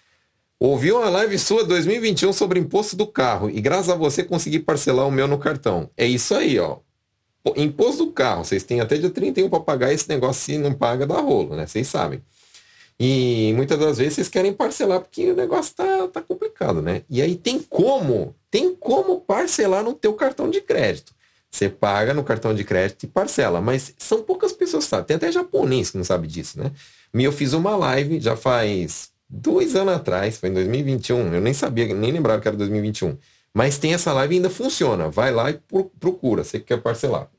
[0.60, 5.08] Ouvi uma live sua 2021 sobre imposto do carro e graças a você consegui parcelar
[5.08, 5.90] o meu no cartão.
[5.96, 6.80] É isso aí, ó.
[7.56, 11.06] Imposto do carro, vocês têm até dia 31 para pagar esse negócio, se não paga,
[11.06, 11.68] dá rolo, né?
[11.68, 12.22] Vocês sabem.
[13.00, 17.04] E muitas das vezes vocês querem parcelar porque o negócio tá, tá complicado, né?
[17.10, 21.14] E aí tem como, tem como parcelar no teu cartão de crédito.
[21.50, 25.06] Você paga no cartão de crédito e parcela, mas são poucas pessoas que sabem.
[25.06, 26.72] Tem até japonês que não sabe disso, né?
[27.14, 31.34] E eu fiz uma live já faz dois anos atrás, foi em 2021.
[31.34, 33.18] Eu nem sabia, nem lembrava que era 2021.
[33.54, 35.10] Mas tem essa live e ainda funciona.
[35.10, 35.60] Vai lá e
[36.00, 37.30] procura, você que quer parcelar.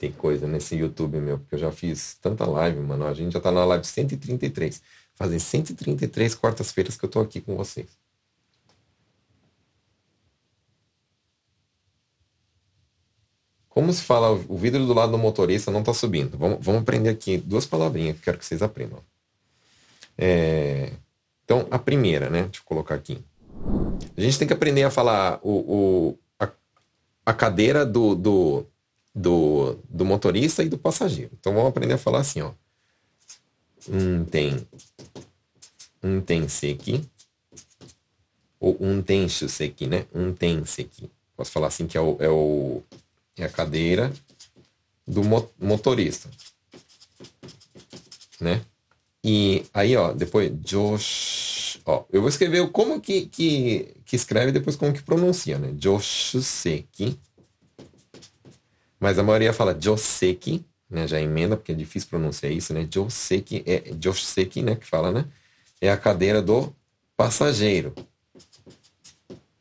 [0.00, 3.06] Tem coisa nesse YouTube, meu, porque eu já fiz tanta live, mano.
[3.06, 4.82] A gente já tá na live 133.
[5.14, 7.86] Fazem 133 quartas-feiras que eu tô aqui com vocês.
[13.68, 16.38] Como se fala, o vidro do lado do motorista não está subindo.
[16.38, 19.00] Vamos, vamos aprender aqui duas palavrinhas que quero que vocês aprendam.
[20.16, 20.94] É...
[21.44, 22.44] Então, a primeira, né?
[22.44, 23.22] Deixa eu colocar aqui.
[24.16, 26.48] A gente tem que aprender a falar o, o a,
[27.26, 28.66] a cadeira do, do,
[29.20, 31.30] do, do motorista e do passageiro.
[31.38, 32.52] Então vamos aprender a falar assim, ó.
[33.88, 34.66] Um tem
[36.02, 37.02] um tem seki
[38.58, 40.06] ou um tem shuseki, né?
[40.14, 41.10] Um tem seki.
[41.36, 42.82] Posso falar assim que é o, é, o,
[43.36, 44.12] é a cadeira
[45.06, 45.22] do
[45.58, 46.30] motorista,
[48.40, 48.62] né?
[49.24, 54.76] E aí, ó, depois Josh, ó, eu vou escrever como que, que, que escreve depois
[54.76, 55.72] como que pronuncia, né?
[55.76, 57.18] Joshuseki
[59.00, 61.08] mas a maioria fala Joseki, né?
[61.08, 62.86] Já emenda, porque é difícil pronunciar isso, né?
[62.92, 64.76] Joseki é Joseki, né?
[64.76, 65.24] Que fala, né?
[65.80, 66.72] É a cadeira do
[67.16, 67.94] passageiro.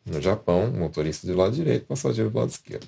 [0.06, 2.88] No Japão, motorista do lado direito, passageiro do lado esquerdo.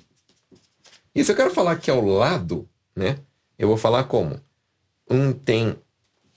[1.14, 3.18] E se eu quero falar que é o lado, né?
[3.58, 4.38] Eu vou falar como?
[5.08, 5.76] Um tem.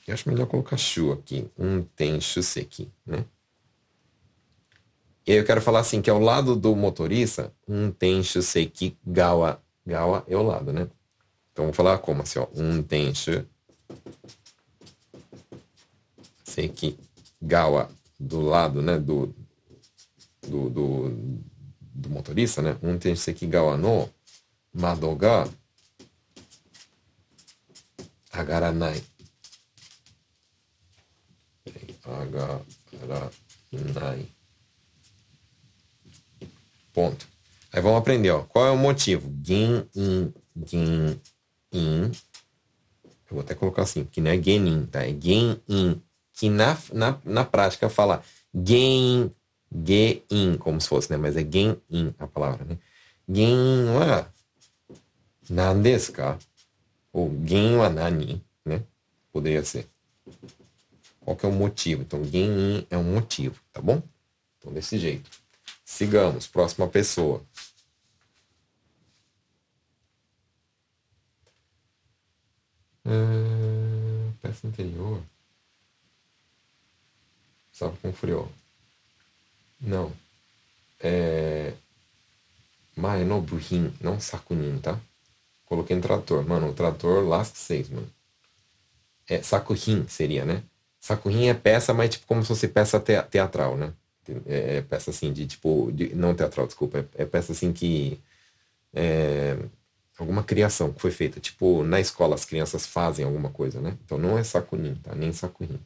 [0.07, 1.49] Eu acho melhor colocar shu aqui.
[1.57, 3.25] Um tem shuseki, né?
[5.27, 9.59] E aí eu quero falar assim, que ao lado do motorista, um tem shuseki gawa
[9.85, 10.89] Gawa é o lado, né?
[11.51, 12.47] Então vamos falar como assim, ó.
[12.55, 13.47] Um tenshu.
[16.43, 16.97] Seki
[17.41, 18.97] gawa do lado, né?
[18.97, 19.33] Do,
[20.41, 21.09] do, do,
[21.79, 22.77] do motorista, né?
[22.81, 24.09] Um tenshu seki gawa no
[24.73, 25.47] mado ga
[28.31, 29.03] agaranai.
[32.03, 34.31] Agaranai.
[36.93, 37.34] Ponto.
[37.75, 38.43] Aí vamos aprender, ó.
[38.43, 39.29] Qual é o motivo?
[39.43, 40.33] Gen in,
[40.65, 41.21] gen
[41.73, 42.03] in.
[43.29, 45.05] Eu vou até colocar assim, que não é genin, tá?
[45.05, 46.01] É gen in.
[46.31, 49.29] Que na, na, na prática fala gen,
[50.31, 51.17] in, como se fosse, né?
[51.17, 52.77] Mas é gen in a palavra, né?
[53.27, 54.25] Gen wa
[55.49, 56.39] nan desu ka?
[57.11, 58.83] Ou gen wa nani, né?
[59.33, 59.85] Poderia ser.
[61.19, 62.03] Qual que é o motivo?
[62.03, 64.01] Então, gen in é um motivo, tá bom?
[64.59, 65.44] Então, desse jeito.
[65.85, 66.47] Sigamos.
[66.47, 67.41] Próxima pessoa.
[73.05, 75.21] Uh, peça anterior.
[77.71, 78.51] Estava com frio.
[79.79, 80.11] Não.
[80.99, 81.73] É.
[82.95, 84.99] Mae no buhin, não sakunin, tá?
[85.65, 86.47] Coloquei no trator.
[86.47, 88.09] Mano, o trator lasca 6, mano.
[89.27, 90.63] É, sakuhin seria, né?
[90.99, 93.93] Sakuhin é peça, mas tipo como se fosse peça te teatral, né?
[94.45, 95.91] É, é, peça assim de tipo.
[95.91, 96.99] De, não teatral, desculpa.
[96.99, 98.19] É, é peça assim que.
[98.93, 99.57] É,
[100.17, 101.39] alguma criação que foi feita.
[101.39, 103.97] Tipo, na escola as crianças fazem alguma coisa, né?
[104.05, 105.13] Então não é sacunin, tá?
[105.15, 105.79] Nem sacunin.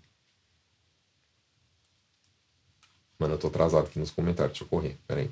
[3.19, 4.53] Mano, eu tô atrasado aqui nos comentários.
[4.53, 4.97] Deixa eu correr.
[5.07, 5.31] Pera aí.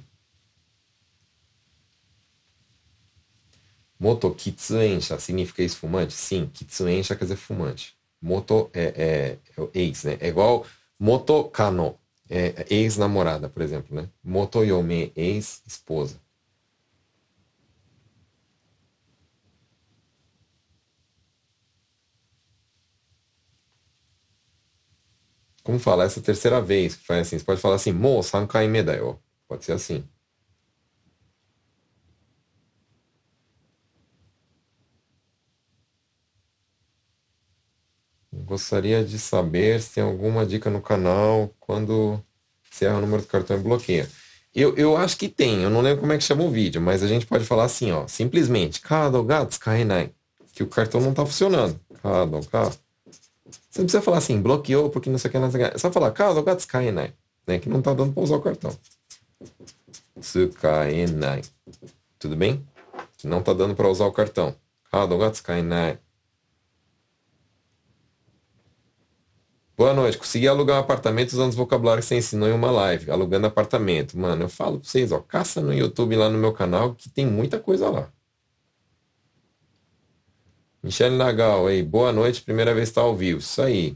[3.99, 6.13] Moto kitsuensha significa ex-fumante?
[6.13, 7.95] Sim, kitsuensha quer dizer fumante.
[8.21, 10.17] Moto é, é, é ex, né?
[10.19, 10.65] É igual
[10.99, 11.97] moto kano,
[12.29, 14.09] é, ex-namorada, por exemplo, né?
[14.23, 16.19] Moto yome, ex-esposa.
[25.63, 27.37] Como falar essa terceira vez faz assim?
[27.37, 29.19] Você pode falar assim, mo sankai me da yo.
[29.47, 30.07] Pode ser assim.
[38.47, 42.17] Gostaria de saber se tem alguma dica no canal quando
[42.71, 44.10] se erra o número do cartão e bloqueia.
[44.55, 47.03] Eu, eu acho que tem, eu não lembro como é que chama o vídeo, mas
[47.03, 48.81] a gente pode falar assim, ó, simplesmente,
[50.53, 51.77] que o cartão não está funcionando.
[52.01, 55.65] Kado ga Você não precisa falar assim, bloqueou porque não sei o que, não sei
[55.65, 55.75] o que.
[55.75, 57.13] É só falar, caso gatsukaenai,
[57.45, 57.60] né?
[57.60, 58.73] Que não tá dando pra usar o cartão.
[60.21, 61.41] Tsukaenai.
[62.17, 62.65] Tudo bem?
[63.25, 64.55] Não tá dando para usar o cartão.
[64.89, 65.99] Caso gatsukaenai.
[69.77, 70.17] Boa noite.
[70.17, 74.17] Consegui alugar um apartamento usando os vocabulários que você ensinou em uma live, alugando apartamento.
[74.17, 77.27] Mano, eu falo pra vocês, ó, caça no YouTube lá no meu canal que tem
[77.27, 78.11] muita coisa lá.
[80.81, 83.39] Michele Nagal, aí, boa noite, primeira vez está ao vivo.
[83.39, 83.95] Isso aí.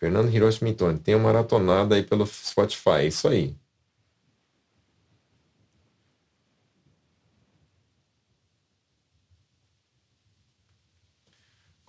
[0.00, 3.54] Fernando Hiroshi Mitoni, tem uma maratonada aí pelo Spotify, isso aí.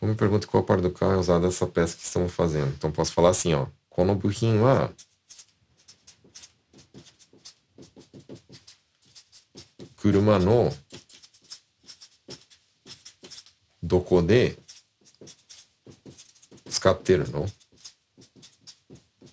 [0.02, 2.74] Como me pergunta qual parte do carro é usada essa peça que estamos fazendo.
[2.74, 3.68] Então posso falar assim, ó.
[3.88, 4.92] Kono buhin wa
[9.98, 10.76] kuruma no
[13.80, 14.58] doko de
[16.66, 17.46] tsukatteru no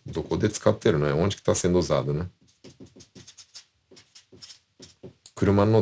[0.05, 0.37] doko
[0.99, 1.15] de?
[1.15, 2.29] Onde que está sendo usado, né?
[5.35, 5.81] Kuruma no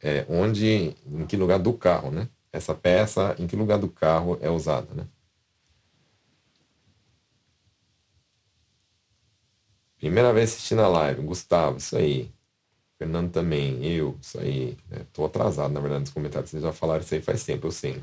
[0.00, 2.28] é onde, em que lugar do carro, né?
[2.54, 5.08] Essa peça, em que lugar do carro é usada, né?
[9.98, 12.30] Primeira vez assistindo a live, Gustavo, isso aí.
[12.96, 14.78] Fernando também, eu, isso aí.
[14.88, 15.04] Né?
[15.12, 16.50] Tô atrasado, na verdade, nos comentários.
[16.50, 18.00] Vocês já falaram isso aí faz tempo, eu sei.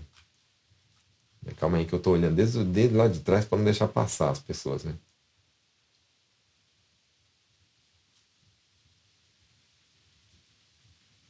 [1.57, 4.31] Calma aí que eu tô olhando desde, desde lá de trás para não deixar passar
[4.31, 4.93] as pessoas, né?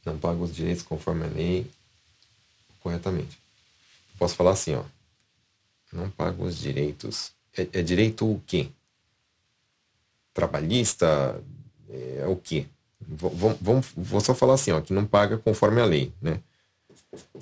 [0.04, 1.70] Não pago os direitos conforme a lei
[2.82, 3.38] corretamente.
[4.18, 4.84] Posso falar assim, ó.
[5.92, 7.32] Não pago os direitos.
[7.56, 8.68] É, é direito o quê?
[10.32, 11.42] Trabalhista?
[11.90, 12.66] É, o quê?
[13.00, 16.40] Vou, vou, vou só falar assim, ó, que não paga conforme a lei, né?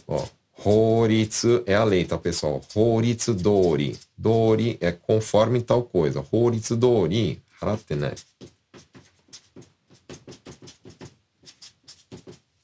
[0.06, 0.26] Ó,
[0.64, 2.60] Horitsu é a lei, tá, pessoal?
[2.74, 3.98] Horitsu dori.
[4.16, 6.24] Dori é conforme tal coisa.
[6.30, 7.40] Horitsu dori.
[7.60, 7.94] Haratte,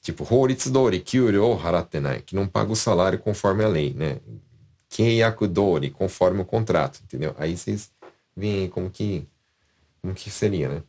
[0.07, 4.21] Tipo, Horitsu-dori, kyuryo haratenai, que não paga o salário conforme a lei, né?
[4.87, 7.35] Keiyaku-dori, conforme o contrato, entendeu?
[7.37, 7.91] Aí vocês
[8.33, 9.27] veem como que,
[10.01, 10.83] como que seria, né?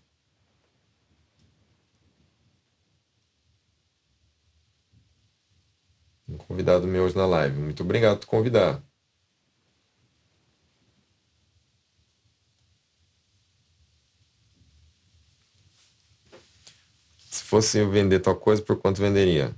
[6.28, 7.59] Um convidado meu hoje na live.
[7.59, 8.81] Muito obrigado por convidar.
[17.48, 19.56] Fosse eu vender tal coisa, por quanto venderia?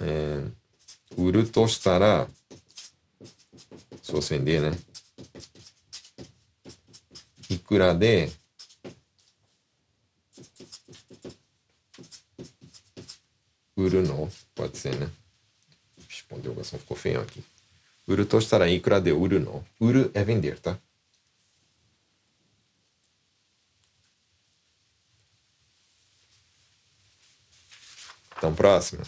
[0.00, 0.44] É,
[1.16, 2.28] uru tostara,
[4.02, 4.76] se fosse vender, né?
[7.48, 8.32] Ikura de
[13.76, 15.08] uru no, pode ser, né?
[16.08, 17.44] Respondeu, a ficou feio aqui.
[18.08, 19.64] Uru tostara ikura de uru no.
[19.78, 20.76] Uru é vender, tá?
[28.44, 29.02] Então, próxima.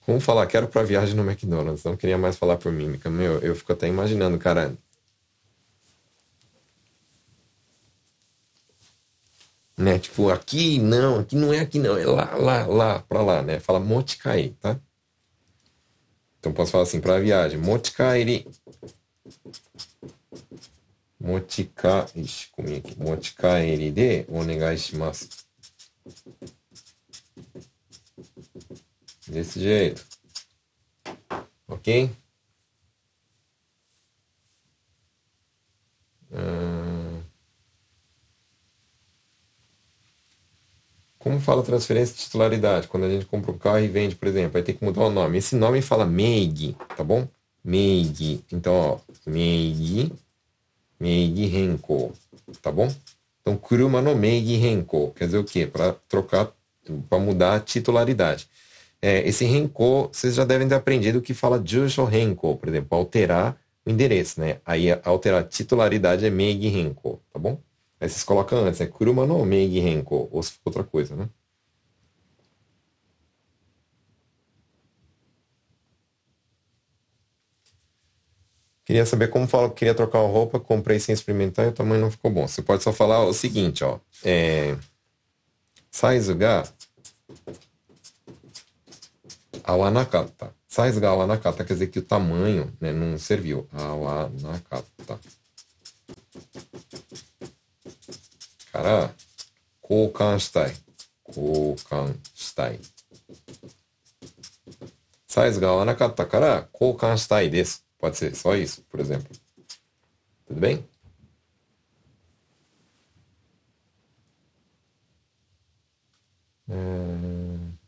[0.00, 1.84] Como falar, quero para viagem no McDonald's.
[1.84, 3.08] Não queria mais falar por mímica.
[3.08, 4.76] Meu, eu fico até imaginando, cara.
[9.78, 10.00] Né?
[10.00, 13.60] Tipo, aqui não, aqui não é aqui não, é lá, lá, lá, pra lá, né?
[13.60, 14.80] Fala Motikai, tá?
[16.40, 18.48] Então posso falar assim, para viagem, Motikairi
[21.21, 25.47] 持ちか、仕込み、持ち帰りでお願いします。
[29.29, 30.05] Desse jeito.
[31.67, 32.09] Ok?
[36.31, 37.21] Hum...
[41.19, 42.87] Como fala transferência de titularidade?
[42.87, 45.09] Quando a gente compra um carro e vende, por exemplo, aí tem que mudar o
[45.09, 45.39] nome.
[45.39, 47.27] Esse nome fala MEIG, tá bom?
[47.65, 48.45] MEIG.
[48.51, 50.13] Então, ó, MEIG
[51.02, 52.12] Meigi Renko,
[52.62, 52.88] tá bom?
[53.40, 55.66] Então, Kuruma no Meigi Renko, quer dizer o quê?
[55.66, 56.52] Para trocar,
[57.10, 58.48] para mudar a titularidade.
[59.00, 63.58] É, esse Renko, vocês já devem ter aprendido que fala Jusho Renko, por exemplo, alterar
[63.84, 64.60] o endereço, né?
[64.64, 67.58] Aí alterar a titularidade é Meigi Renko, tá bom?
[68.00, 71.28] Aí vocês colocam antes, é Kuruma no Meigi Renko, ou se for outra coisa, né?
[78.84, 79.70] Queria saber como falo.
[79.70, 82.48] que queria trocar a roupa, comprei sem experimentar e o tamanho não ficou bom.
[82.48, 83.98] Você pode só falar o seguinte, ó.
[84.24, 84.76] É,
[85.90, 86.64] size ga
[89.62, 90.52] awanakata.
[90.66, 93.68] Size ga awanakata quer dizer que o tamanho né, não serviu.
[93.72, 95.20] Awanakata.
[98.72, 99.14] Cara,
[99.80, 100.74] koukanshitai.
[101.22, 102.80] Koukanshitai.
[105.28, 107.81] Size ga awanakata koukan koukanshitai desu.
[108.02, 109.30] Pode ser só isso, por exemplo.
[110.46, 110.84] Tudo bem?
[116.68, 116.74] É.
[116.74, 117.78] Hum...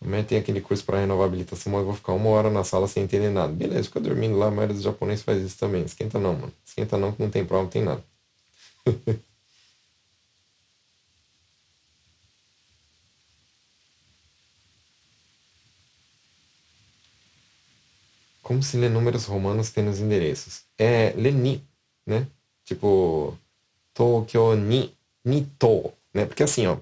[0.00, 2.88] Amanhã tem aquele curso para renovar a habilitação, mas vou ficar uma hora na sala
[2.88, 3.52] sem entender nada.
[3.52, 5.84] Beleza, fica dormindo lá, a maioria dos japoneses faz isso também.
[5.84, 6.52] Esquenta não, mano.
[6.64, 8.02] Esquenta não, que não tem prova, não tem nada.
[18.48, 20.62] Como se lê números romanos tendo os endereços?
[20.78, 21.62] É, lê ni,
[22.06, 22.26] né?
[22.64, 23.36] Tipo,
[23.92, 26.24] Tokyo ni, ni to, né?
[26.24, 26.78] Porque assim, ó,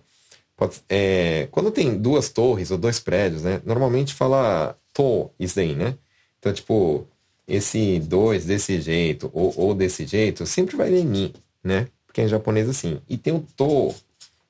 [0.57, 3.61] pode, é, quando tem duas torres ou dois prédios, né?
[3.67, 5.99] Normalmente fala to, isso daí, né?
[6.39, 7.05] Então, tipo,
[7.49, 11.89] esse dois desse jeito ou, ou desse jeito, sempre vai ler ni, né?
[12.07, 13.01] Porque é em japonês assim.
[13.09, 13.93] E tem o to,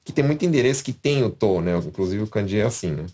[0.05, 1.79] que tem muito endereço que tem o to, né?
[1.79, 3.07] Inclusive o kanji é assim, né?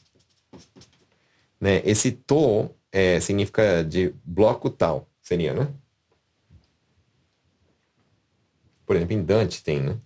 [1.61, 1.83] né?
[1.85, 5.69] Esse to é, significa de bloco tal, seria, né?
[8.85, 9.99] Por exemplo, em Dante tem, né?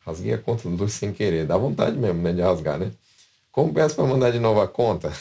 [0.00, 1.46] Rasguei a conta do Luz sem querer.
[1.46, 2.92] Dá vontade mesmo, né, de rasgar, né?
[3.50, 5.12] Como peço para mandar de novo a conta?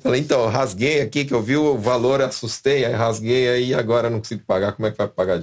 [0.00, 4.18] Falei, então, rasguei aqui que eu vi o valor, assustei, aí rasguei aí agora não
[4.18, 5.42] consigo pagar, como é que vai pagar?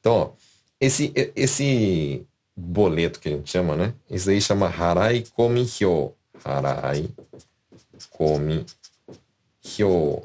[0.00, 0.30] Então, ó,
[0.80, 2.26] esse, esse
[2.56, 3.94] boleto que a gente chama, né?
[4.10, 6.12] Isso aí chama Harai Komi Hyo.
[6.44, 7.08] Harai
[8.10, 8.64] Komi
[9.64, 10.22] Hyo.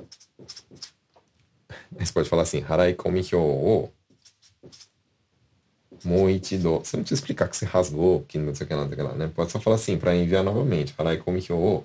[1.99, 3.89] Você pode falar assim, Harai Komi Hyo
[6.03, 6.79] Moichido.
[6.79, 8.93] Você não precisa explicar que você rasgou, que não sei o que lá, não sei
[8.95, 9.31] o que lá, né?
[9.33, 10.93] Pode só falar assim, para enviar novamente.
[10.97, 11.83] Harai Komi Hyo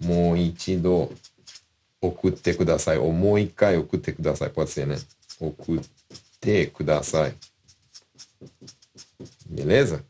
[0.00, 1.10] Moichido
[2.00, 2.98] Okutte kudasai.
[2.98, 4.50] Ou Moikai Okutte kudasai.
[4.50, 5.00] Pode ser, né?
[5.40, 5.88] Okutte
[6.72, 7.34] kudasai.
[9.46, 10.04] Beleza?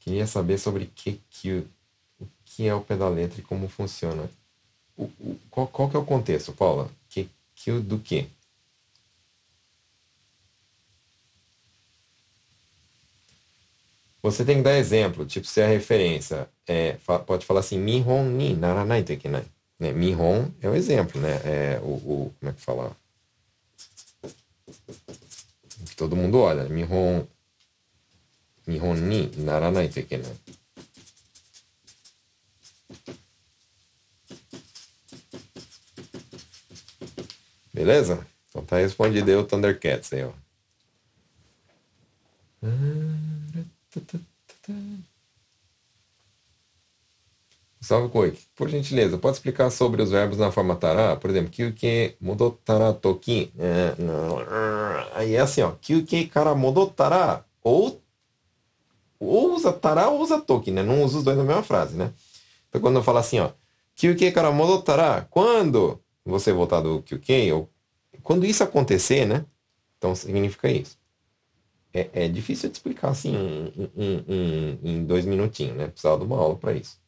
[0.00, 1.66] Queria saber sobre que, que,
[2.18, 4.30] o que é o pé da letra e como funciona.
[4.96, 6.90] O, o, qual, qual que é o contexto, Paula?
[7.08, 8.28] Que, que do que?
[14.22, 16.94] Você tem que dar exemplo, tipo, se a referência é,
[17.26, 19.44] pode falar assim, Mihon ni naranai tekinai.
[19.78, 19.92] Né?
[19.92, 21.40] Mihon é o exemplo, né?
[21.44, 22.96] É o, o, como é que fala?
[25.86, 26.64] Que todo mundo olha.
[26.68, 27.24] Mihon,
[28.66, 30.36] Mihon ni naranai tekinai.
[37.72, 38.26] Beleza?
[38.48, 40.32] Então tá respondido aí o Thundercats aí, ó.
[47.88, 48.38] Salve Koik.
[48.54, 51.16] Por gentileza, pode explicar sobre os verbos na forma tará?
[51.16, 53.50] Por exemplo, kyuke modotara toki.
[53.58, 53.94] É,
[55.14, 55.72] aí é assim, ó.
[55.80, 57.46] Kyuke kara modotara.
[57.62, 57.98] Ou,
[59.18, 60.82] ou usa tará ou usa toki, né?
[60.82, 62.12] Não usa os dois na mesma frase, né?
[62.68, 63.52] Então quando eu falo assim, ó.
[63.94, 65.26] Kyuke kara modotara.
[65.30, 67.70] Quando você voltar do kyuke, ou
[68.22, 69.46] quando isso acontecer, né?
[69.96, 70.98] Então significa isso.
[71.94, 75.86] É, é difícil de explicar assim em, em, em, em dois minutinhos, né?
[75.86, 76.98] Precisava de uma aula para isso.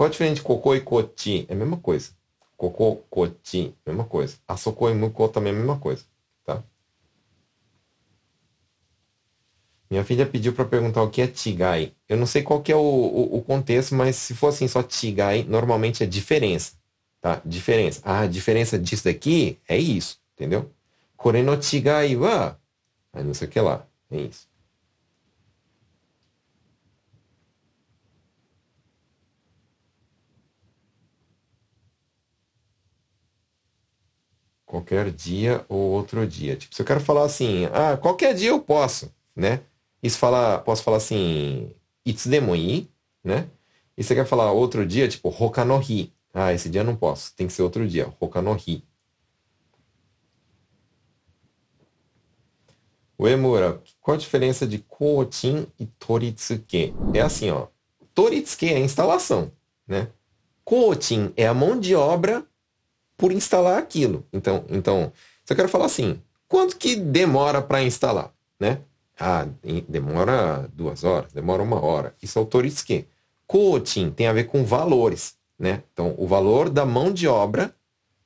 [0.00, 1.44] Qual a diferença de cocô e coti?
[1.46, 2.12] É a mesma coisa.
[2.56, 4.38] Cocô, coti, mesma coisa.
[4.48, 6.06] Asoko e muko também é a mesma coisa,
[6.42, 6.64] tá?
[9.90, 11.92] Minha filha pediu para perguntar o que é tigai.
[12.08, 14.82] Eu não sei qual que é o, o, o, contexto, mas se for assim só
[14.82, 16.78] tigai, normalmente é diferença,
[17.20, 17.42] tá?
[17.44, 18.00] Diferença.
[18.02, 20.72] Ah, a diferença disso daqui é isso, entendeu?
[21.14, 22.58] Kore no tigai wa,
[23.12, 24.49] aí não sei o que lá, é isso.
[34.70, 36.54] Qualquer dia ou outro dia.
[36.54, 39.62] Tipo, se eu quero falar assim, ah, qualquer dia eu posso, né?
[40.00, 41.74] Isso falar, posso falar assim,
[42.06, 42.88] itsudemoi,
[43.22, 43.48] né?
[43.98, 46.12] E você quer falar outro dia, tipo, hoka no hi.
[46.32, 48.84] Ah, esse dia eu não posso, tem que ser outro dia, hoka no hi.
[53.18, 56.94] O Emura, qual a diferença de Koutin e Toritsuke?
[57.12, 57.66] É assim, ó.
[58.14, 59.50] Toritsuke é a instalação,
[59.86, 60.08] né?
[60.64, 62.46] Koutin é a mão de obra
[63.20, 64.26] por instalar aquilo.
[64.32, 65.12] Então, então,
[65.48, 66.18] eu quero falar assim,
[66.48, 68.80] quanto que demora para instalar, né?
[69.18, 69.46] Ah,
[69.86, 72.14] demora duas horas, demora uma hora.
[72.22, 73.06] Isso é o Toritsuke.
[73.46, 75.82] Koutin tem a ver com valores, né?
[75.92, 77.74] Então, o valor da mão de obra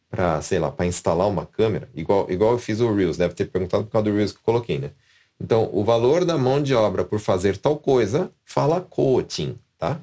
[0.08, 3.46] para, sei lá, para instalar uma câmera, igual, igual eu fiz o Reels, deve ter
[3.46, 4.92] perguntado por causa do Reels que eu coloquei, né?
[5.40, 9.98] Então, o valor da mão de obra por fazer tal coisa fala coaching, tá?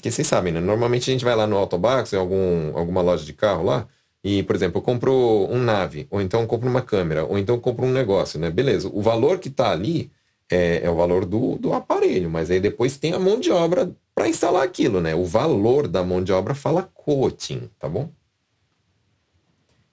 [0.00, 0.60] Porque vocês sabem, né?
[0.60, 3.86] Normalmente a gente vai lá no Autobox, em algum, alguma loja de carro lá,
[4.24, 5.12] e, por exemplo, eu compro
[5.50, 8.50] um nave, ou então eu compro uma câmera, ou então eu compro um negócio, né?
[8.50, 10.10] Beleza, o valor que está ali
[10.50, 13.94] é, é, o valor do, do aparelho, mas aí depois tem a mão de obra
[14.14, 15.14] para instalar aquilo, né?
[15.14, 18.04] O valor da mão de obra fala coaching, tá bom?
[18.04, 18.10] O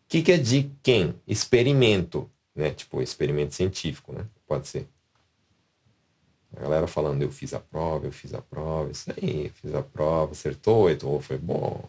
[0.08, 1.16] que, que é de quem?
[1.28, 2.72] Experimento, né?
[2.72, 4.26] Tipo, experimento científico, né?
[4.48, 4.88] Pode ser.
[6.88, 10.32] Galera falando, eu fiz a prova, eu fiz a prova, isso aí, fiz a prova,
[10.32, 11.84] acertou, então foi bom.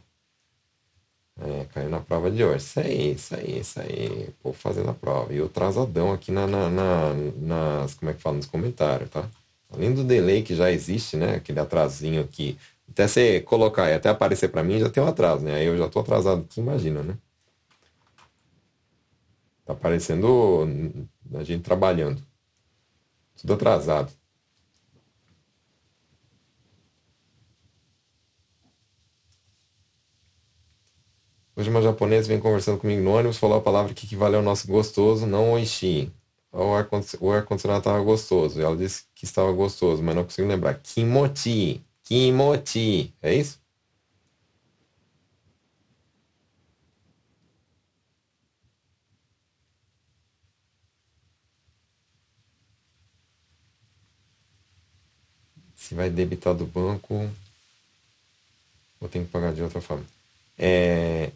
[1.41, 2.57] É, caiu na prova de hoje.
[2.65, 4.31] Isso aí, isso aí, isso aí.
[4.43, 5.33] Pô, fazendo a prova.
[5.33, 7.95] E o atrasadão aqui na, na, na, nas.
[7.95, 8.37] Como é que fala?
[8.37, 9.29] Nos comentários, tá?
[9.71, 11.37] Além do delay que já existe, né?
[11.37, 12.59] Aquele atrasinho aqui.
[12.91, 15.55] Até você colocar e até aparecer para mim já tem um atraso, né?
[15.55, 17.17] Aí eu já tô atrasado aqui, imagina, né?
[19.65, 22.21] Tá aparecendo a gente trabalhando.
[23.37, 24.18] Tudo atrasado.
[31.59, 34.69] Hoje uma japonesa vem conversando comigo no ônibus, falou a palavra que equivale ao nosso
[34.69, 36.09] gostoso, não oishi.
[36.53, 36.73] O
[37.33, 38.61] ar-condicionado estava gostoso.
[38.61, 40.79] Ela disse que estava gostoso, mas não consigo lembrar.
[40.81, 41.83] Kimochi.
[42.05, 43.13] Kimochi.
[43.21, 43.61] É isso?
[55.75, 57.29] Se vai debitar do banco,
[59.01, 60.05] ou tem que pagar de outra forma.
[60.57, 61.33] É,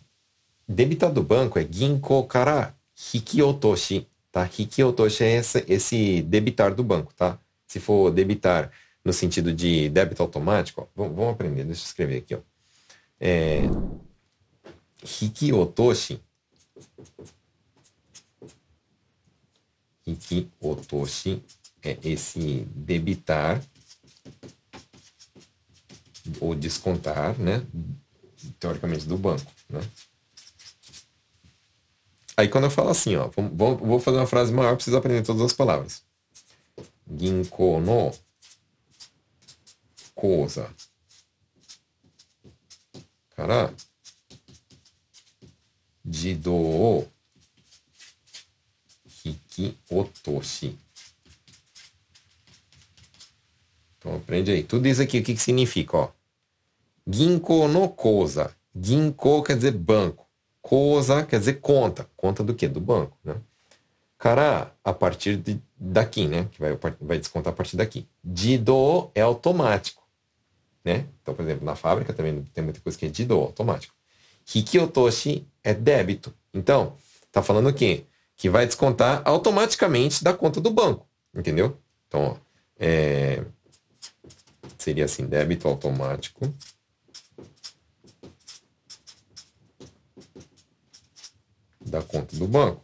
[0.73, 2.75] debitar do banco é ginko kara
[3.15, 4.45] hikiotoshi, tá?
[4.45, 7.39] Hikiotoshi é esse, esse debitar do banco, tá?
[7.67, 8.71] Se for debitar
[9.05, 12.41] no sentido de débito automático, ó, vamos, vamos, aprender, deixa eu escrever aqui, ó.
[13.21, 13.63] É,
[15.05, 16.21] hikiotoshi
[20.07, 21.43] Hikiotoshi
[21.83, 23.63] é esse debitar
[26.41, 27.65] ou descontar, né?
[28.59, 29.81] Teoricamente do banco, né?
[32.37, 35.43] Aí quando eu falo assim, ó, vou, vou fazer uma frase maior, preciso aprender todas
[35.43, 36.03] as palavras.
[37.19, 38.13] Ginko no
[40.15, 40.73] koza
[43.37, 43.75] kara
[46.09, 47.09] jidou
[49.25, 50.79] hiki otoshi.
[53.99, 54.65] Então aprende aí.
[54.65, 56.11] Tudo isso aqui, o que, que significa, ó?
[57.07, 58.55] Ginko no koza.
[58.75, 60.27] Ginko quer dizer banco.
[60.63, 62.09] Koza quer dizer conta.
[62.17, 62.69] Conta do quê?
[62.69, 63.35] Do banco, né?
[64.17, 66.49] Cara, a partir de, daqui, né?
[66.53, 68.07] Que vai, vai descontar a partir daqui.
[68.23, 70.03] Dido é automático,
[70.85, 71.07] né?
[71.21, 73.93] Então, por exemplo, na fábrica também tem muita coisa que é dido, automático.
[74.55, 76.33] Hikiotoshi é débito.
[76.55, 76.95] Então,
[77.33, 78.05] tá falando o quê?
[78.37, 81.77] Que vai descontar automaticamente da conta do banco, entendeu?
[82.07, 82.37] Então, ó,
[82.79, 83.45] é,
[84.79, 86.53] seria assim, débito automático
[91.93, 92.83] da conta do banco.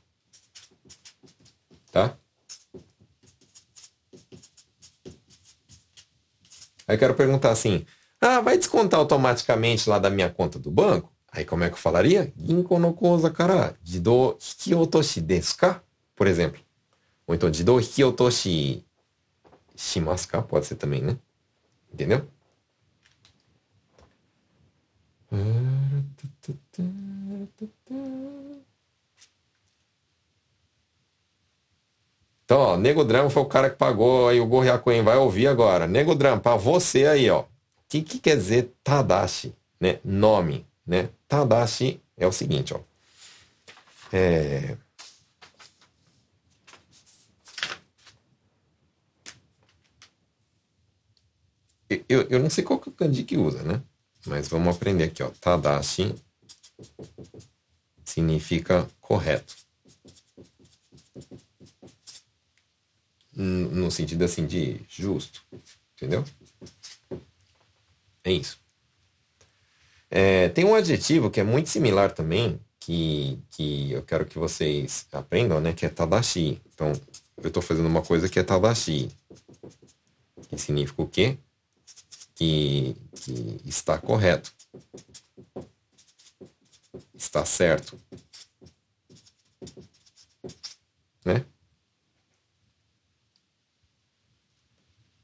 [1.91, 2.15] Tá?
[6.87, 7.87] Aí quero perguntar assim:
[8.21, 11.11] ah, vai descontar automaticamente lá da minha conta do banco?
[11.33, 12.33] Aí como é que eu falaria?
[12.37, 15.83] Ginko no kouza kara jidou hikiotoshi desu ka?
[16.15, 16.61] Por exemplo.
[17.27, 18.85] Ou então jidou hikiotoshi
[19.75, 20.43] shimasu ka?
[20.43, 21.19] Pode ser também, né?
[21.93, 22.29] Entendeu?
[32.49, 35.87] Então, ó, Nego Drama foi o cara que pagou aí o Gorriacoen, vai ouvir agora.
[35.87, 37.43] Nego Drama, para você aí, ó.
[37.43, 37.47] O
[37.87, 40.01] que, que quer dizer Tadashi, né?
[40.03, 41.11] Nome, né?
[41.29, 42.81] Tadashi é o seguinte, ó.
[44.11, 44.79] É...
[52.09, 53.83] Eu, eu não sei qual que é o kanji que usa, né?
[54.27, 55.29] Mas vamos aprender aqui, ó.
[55.39, 56.15] Tadashi
[58.07, 59.68] significa correto.
[63.41, 65.43] No sentido assim de justo,
[65.95, 66.25] entendeu?
[68.25, 68.59] É isso.
[70.11, 75.07] É, tem um adjetivo que é muito similar também, que, que eu quero que vocês
[75.13, 75.73] aprendam, né?
[75.73, 76.61] Que é tadashi.
[76.75, 76.93] Então,
[77.37, 79.11] eu estou fazendo uma coisa que é tadashi.
[80.49, 81.39] Que significa o quê?
[82.35, 84.53] Que, que está correto.
[87.15, 87.99] Está certo.
[91.25, 91.45] Né?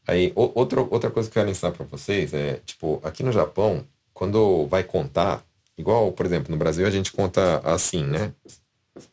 [0.07, 3.85] Aí, outra, outra coisa que eu quero ensinar para vocês é, tipo, aqui no Japão,
[4.13, 5.45] quando vai contar,
[5.79, 8.33] igual, por exemplo, no Brasil a gente conta assim, né?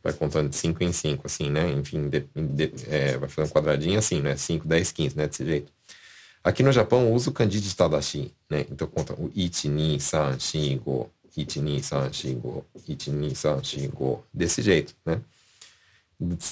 [0.03, 1.71] vai contando de 5 em 5, assim, né?
[1.71, 4.35] Enfim, de, de, é, vai fazendo um quadradinho assim, né?
[4.35, 5.27] 5, 10, 15, né?
[5.27, 5.71] Desse jeito.
[6.43, 8.65] Aqui no Japão, usa o kanji de Tadashi, né?
[8.71, 13.35] Então conta o ichi, ni, san, shi, go, ichi, ni, san, shi, go, ichi, ni,
[13.35, 14.23] san, shi, go.
[14.33, 15.21] Desse jeito, né?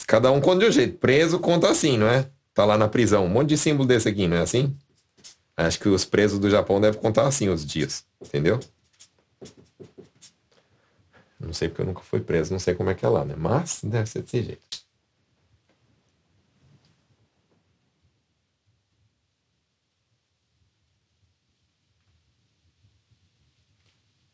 [0.07, 0.97] Cada um conta de um jeito.
[0.97, 2.27] Preso conta assim, não é?
[2.53, 3.25] Tá lá na prisão.
[3.25, 4.75] Um monte de símbolo desse aqui, não é assim?
[5.55, 8.59] Acho que os presos do Japão devem contar assim os dias, entendeu?
[11.39, 13.35] Não sei porque eu nunca fui preso, não sei como é que é lá, né?
[13.37, 14.89] Mas deve ser desse jeito.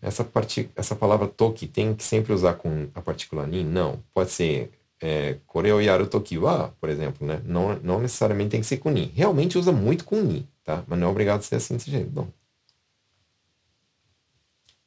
[0.02, 0.70] Essa, part...
[0.76, 3.64] essa palavra toki tem que sempre usar com a partícula ni?
[3.64, 4.04] Não.
[4.14, 4.72] Pode ser
[5.06, 7.40] é, koreo yaru toki wa, por exemplo, né?
[7.46, 9.12] Não, não necessariamente tem que ser com ni.
[9.16, 10.84] Realmente usa muito com ni, tá?
[10.88, 12.28] Mas não é obrigado a ser assim desse jeito, não.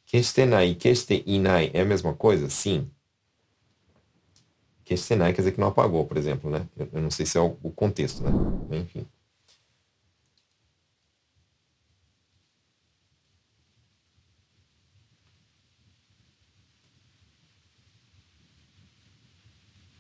[0.07, 2.49] Questenai e queste-inai é a mesma coisa?
[2.51, 2.91] Sim.
[4.85, 6.67] Questenai quer dizer que não apagou, por exemplo, né?
[6.77, 8.31] Eu, eu não sei se é o, o contexto, né?
[8.73, 9.07] Enfim.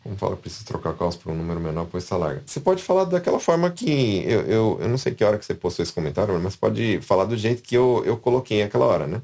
[0.08, 2.42] Como fala, preciso trocar calças por um número menor, pois está larga.
[2.46, 4.22] Você pode falar daquela forma que.
[4.24, 7.24] Eu, eu, eu não sei que hora que você postou esse comentário, mas pode falar
[7.26, 9.20] do jeito que eu, eu coloquei aquela hora, né?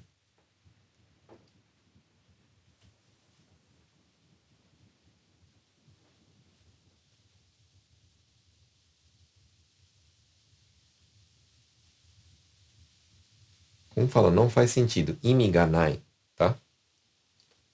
[13.94, 15.16] Como fala, não faz sentido.
[15.22, 16.02] Imiganai?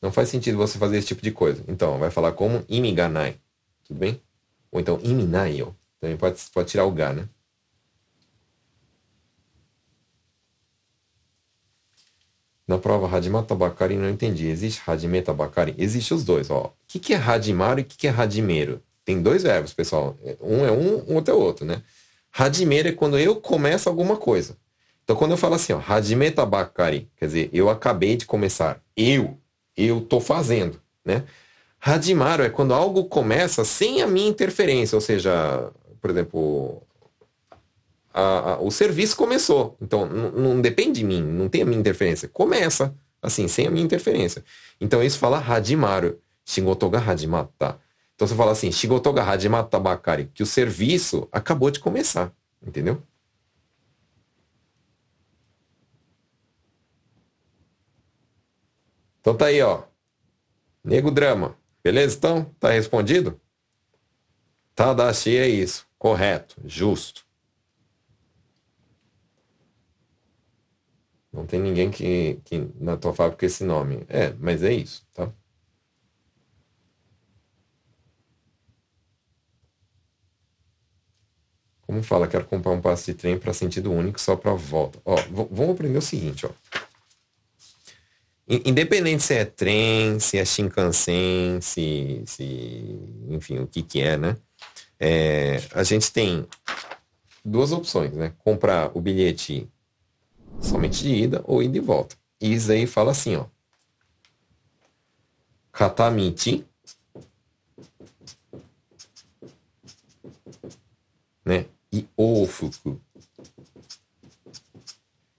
[0.01, 1.63] Não faz sentido você fazer esse tipo de coisa.
[1.69, 3.37] Então, vai falar como imiganai.
[3.87, 4.21] Tudo bem?
[4.71, 5.67] Ou então iminai.
[6.01, 7.29] Também pode, pode tirar o ga, né?
[12.71, 14.47] Na prova Hadimata Bakari não entendi.
[14.47, 15.75] Existe Hadimeta Bakari?
[15.77, 16.67] Existe os dois, ó.
[16.67, 18.81] O que, que é Hadimaru e o que, que é Hadimeiro?
[19.05, 20.17] Tem dois verbos, pessoal.
[20.41, 21.83] Um é um, outro é outro, né?
[22.33, 24.57] Hadimeiro é quando eu começo alguma coisa.
[25.03, 28.81] Então, quando eu falo assim, ó, Hajimeta Bakari, quer dizer, eu acabei de começar.
[28.97, 29.37] Eu,
[29.77, 31.25] eu tô fazendo, né?
[31.81, 36.83] Hadimaru é quando algo começa sem a minha interferência, ou seja, por exemplo,
[38.13, 39.77] a, a, o serviço começou.
[39.81, 42.29] Então, não depende de mim, não tem a minha interferência.
[42.29, 44.45] Começa, assim, sem a minha interferência.
[44.81, 46.19] Então, isso fala Hadimaru.
[46.45, 47.79] Shigotoga Hadimata.
[48.15, 52.33] Então, você fala assim, Shigotoga Hadimata Bakari, que o serviço acabou de começar,
[52.67, 53.01] entendeu?
[59.21, 59.85] Então tá aí, ó.
[60.83, 61.57] Nego Drama.
[61.83, 62.45] Beleza, então?
[62.59, 63.41] Tá respondido?
[64.75, 65.87] Tadashi é isso.
[65.99, 66.57] Correto.
[66.65, 67.27] Justo.
[71.33, 74.05] Não tem ninguém que, que na tua fábrica esse nome.
[74.09, 75.31] É, mas é isso, tá?
[81.83, 85.01] Como fala, quero comprar um passe de trem para sentido único só para volta.
[85.05, 85.17] Ó,
[85.51, 86.51] vamos aprender o seguinte, ó.
[88.53, 92.99] Independente se é trem, se é Shinkansen, se, se
[93.29, 94.37] enfim, o que que é, né?
[94.99, 96.45] É, a gente tem
[97.45, 98.35] duas opções, né?
[98.39, 99.71] Comprar o bilhete
[100.61, 102.17] somente de ida ou ida e volta.
[102.41, 103.47] E isso aí fala assim, ó.
[105.71, 106.67] Katamichi,
[111.45, 111.67] né?
[111.93, 113.01] E ofuku.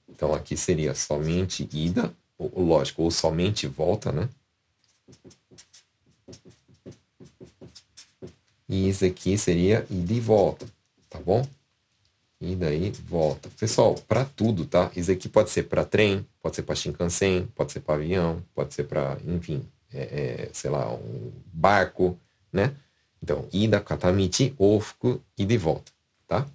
[0.07, 2.15] Então aqui seria somente ida
[2.55, 4.29] lógico, ou somente volta, né?
[8.67, 10.65] E isso aqui seria ida e volta,
[11.09, 11.45] tá bom?
[12.39, 13.49] E daí volta.
[13.59, 14.89] Pessoal, para tudo, tá?
[14.95, 18.73] Isso aqui pode ser para trem, pode ser para Shinkansen, pode ser para avião, pode
[18.73, 19.61] ser para, enfim,
[19.93, 22.17] é, é, sei lá, um barco,
[22.51, 22.73] né?
[23.21, 25.91] Então, ida, katamichi, ofuku, ida e volta,
[26.27, 26.47] tá?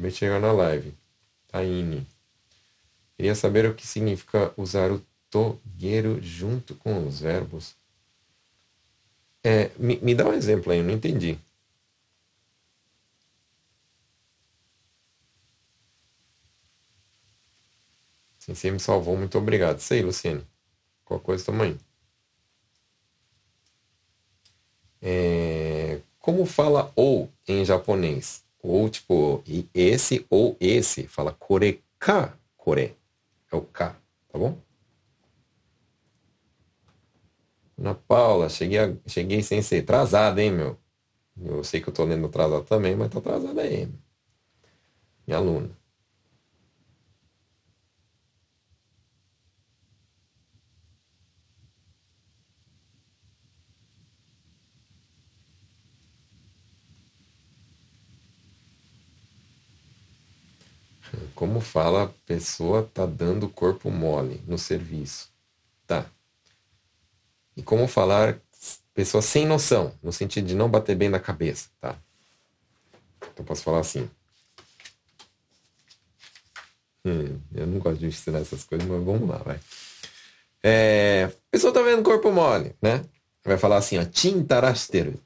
[0.00, 0.94] Acabei chegar na live.
[1.48, 2.06] Taine.
[3.14, 7.76] Queria saber o que significa usar o togueiro junto com os verbos.
[9.44, 11.38] É, me, me dá um exemplo aí, eu não entendi.
[18.38, 19.78] Sim, você me salvou, muito obrigado.
[19.80, 20.46] Sei, Luciane.
[21.04, 21.78] Qual coisa tamanho?
[25.02, 28.42] É, como fala ou em japonês?
[28.62, 29.42] Ou tipo,
[29.74, 31.06] esse ou esse.
[31.06, 32.96] Fala koreka, kore.
[33.52, 33.96] É o K,
[34.28, 34.56] tá bom?
[37.78, 40.78] Ana Paula, cheguei, a, cheguei sem ser atrasada, hein, meu?
[41.42, 43.88] Eu sei que eu tô lendo atrasado também, mas tô atrasada aí.
[45.26, 45.79] Minha aluna.
[61.40, 65.32] Como fala, a pessoa tá dando corpo mole no serviço.
[65.86, 66.04] Tá.
[67.56, 68.38] E como falar
[68.92, 71.96] pessoa sem noção, no sentido de não bater bem na cabeça, tá?
[73.32, 74.06] Então posso falar assim.
[77.06, 79.58] Hum, eu não gosto de ensinar essas coisas, mas vamos lá, vai.
[80.62, 83.02] É, pessoa tá vendo corpo mole, né?
[83.42, 85.18] Vai falar assim, ó, tintarasteru.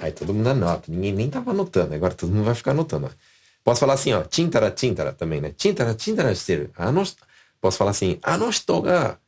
[0.00, 0.90] Aí todo mundo anota.
[0.90, 1.94] Ninguém nem tava anotando.
[1.94, 3.10] Agora todo mundo vai ficar anotando.
[3.62, 4.22] Posso falar assim, ó.
[4.22, 5.52] Tintara, tintara também, né?
[5.56, 6.70] Tintara, tintara, shiteru.
[7.60, 8.18] Posso falar assim.
[8.22, 9.18] Anosto ga.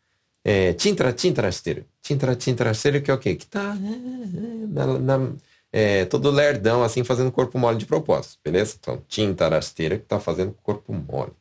[0.44, 1.84] É, tintara, tintara, shiteru.
[2.00, 3.36] Tintara, tintara, shiteru, que é o quê?
[3.36, 5.32] Que tá é, na, na,
[5.70, 8.38] é, todo lerdão, assim, fazendo corpo mole de propósito.
[8.42, 8.76] Beleza?
[8.80, 11.32] Então, tintara, shiteru, que tá fazendo corpo mole.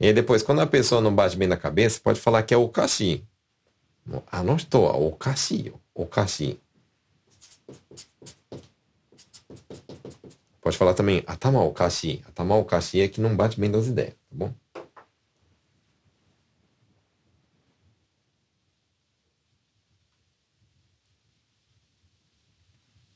[0.00, 2.56] E aí depois, quando a pessoa não bate bem na cabeça, pode falar que é
[2.56, 3.22] o kashi.
[4.32, 5.72] Anosto, o kashi.
[5.94, 6.58] O kashi.
[10.60, 12.22] Pode falar também atama okashi.
[12.26, 14.54] Atama okashi é que não bate bem das ideias, tá bom?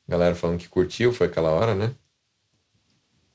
[0.07, 1.95] Galera falando que curtiu, foi aquela hora, né?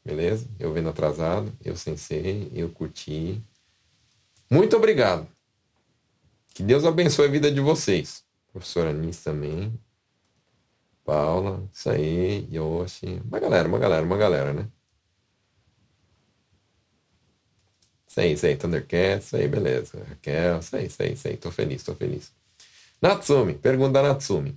[0.03, 0.47] Beleza?
[0.60, 3.43] Eu vendo atrasado, eu sensei, eu curti.
[4.49, 5.28] Muito obrigado.
[6.53, 8.24] Que Deus abençoe a vida de vocês.
[8.51, 9.80] Professora Anis também.
[11.10, 13.20] Paula, isso aí, Yoshi.
[13.26, 14.68] Uma galera, uma galera, uma galera, né?
[18.07, 20.05] Isso aí, Thundercats, aí, beleza.
[20.07, 22.32] Raquel, aí, isso aí, tô feliz, tô feliz.
[23.01, 24.55] Natsumi, pergunta Natsumi.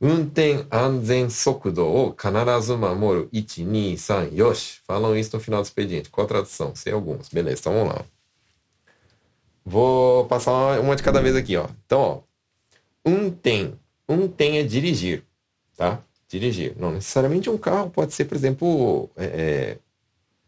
[0.00, 4.80] Unten anzen sokudo o kanarazu mamoru 1, 2, 3, yoshi.
[4.86, 6.08] Falam isso no final do expediente.
[6.08, 6.74] Qual a tradução?
[6.74, 7.28] Sei algumas.
[7.28, 8.04] Beleza, então vamos lá.
[9.66, 11.68] Vou passar uma de cada vez aqui, ó.
[11.84, 12.20] Então, ó.
[13.04, 13.78] Unten.
[14.08, 15.24] Unten é dirigir
[15.76, 16.00] tá?
[16.28, 16.74] Dirigir.
[16.78, 19.78] Não necessariamente um carro, pode ser, por exemplo, é, é,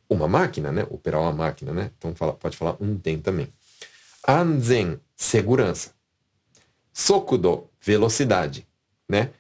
[0.09, 0.87] uma máquina, né?
[0.91, 1.91] Operar uma máquina, né?
[1.99, 3.49] Então fala, pode falar um tem também.
[4.27, 5.93] Anzen, segurança.
[6.93, 8.66] Sokudo, velocidade,
[9.09, 9.31] né?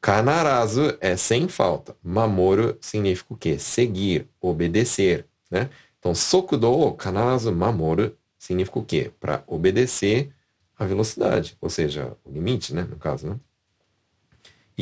[0.00, 1.94] Kanarazu é sem falta.
[2.02, 3.58] Mamoru significa o quê?
[3.58, 5.70] Seguir, obedecer, né?
[5.98, 9.12] Então, sokudo, kanarazu, mamoru significa o quê?
[9.20, 10.32] Para obedecer
[10.78, 12.86] a velocidade, ou seja, o limite, né?
[12.88, 13.36] No caso, né?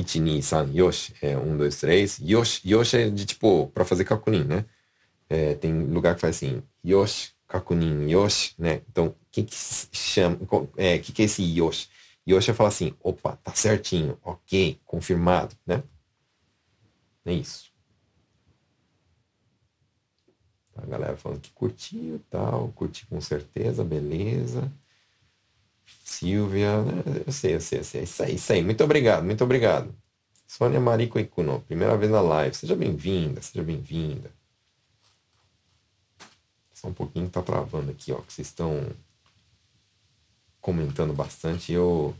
[0.03, 1.15] 1, 2, 3, Yoshi.
[1.23, 2.19] É 1, 2, 3.
[2.21, 4.65] Yoshi, Yoshi é de tipo, para fazer kakunin, né?
[5.29, 8.83] É, tem lugar que faz assim, Yoshi, kakunin, Yoshi, né?
[8.89, 9.55] Então, o que que
[9.93, 10.39] chama,
[10.77, 11.89] é, que que é esse Yoshi?
[12.27, 15.83] Yoshi é falar assim, opa, tá certinho, ok, confirmado, né?
[17.25, 17.73] É isso.
[20.77, 24.71] A galera falando que curtiu tal, curti com certeza, beleza.
[26.09, 27.03] Silvia, né?
[27.27, 28.03] eu sei, eu sei, eu sei.
[28.05, 28.63] Isso aí, isso aí.
[28.63, 29.95] Muito obrigado, muito obrigado.
[30.47, 32.57] Sônia Marico Ikuno, primeira vez na live.
[32.57, 34.33] Seja bem-vinda, seja bem-vinda.
[36.73, 38.23] Só um pouquinho tá travando aqui, ó.
[38.23, 38.89] Que vocês estão
[40.63, 41.73] comentando bastante.
[41.73, 42.17] Eu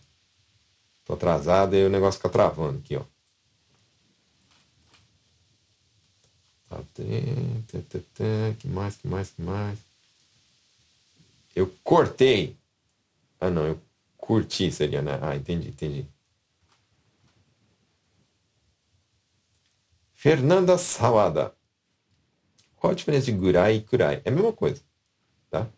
[1.07, 3.05] tô atrasado e o negócio fica travando aqui, ó.
[6.69, 6.83] Tá,
[8.59, 9.79] que mais, que mais, que mais?
[11.57, 12.58] Eu cortei
[13.41, 13.81] ah, não, eu
[14.17, 15.19] curti seria, né?
[15.23, 16.09] Ah, entendi, entendi.
[20.13, 21.55] Fernanda Sawada.
[22.77, 24.23] Qual a diferença de gurai e kurai?
[24.25, 24.83] É a mesma coisa,
[25.51, 25.69] tá?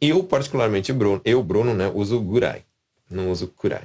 [0.00, 2.64] Eu, particularmente, Bruno, eu, Bruno, né, uso gurai.
[3.10, 3.84] Não uso kurai.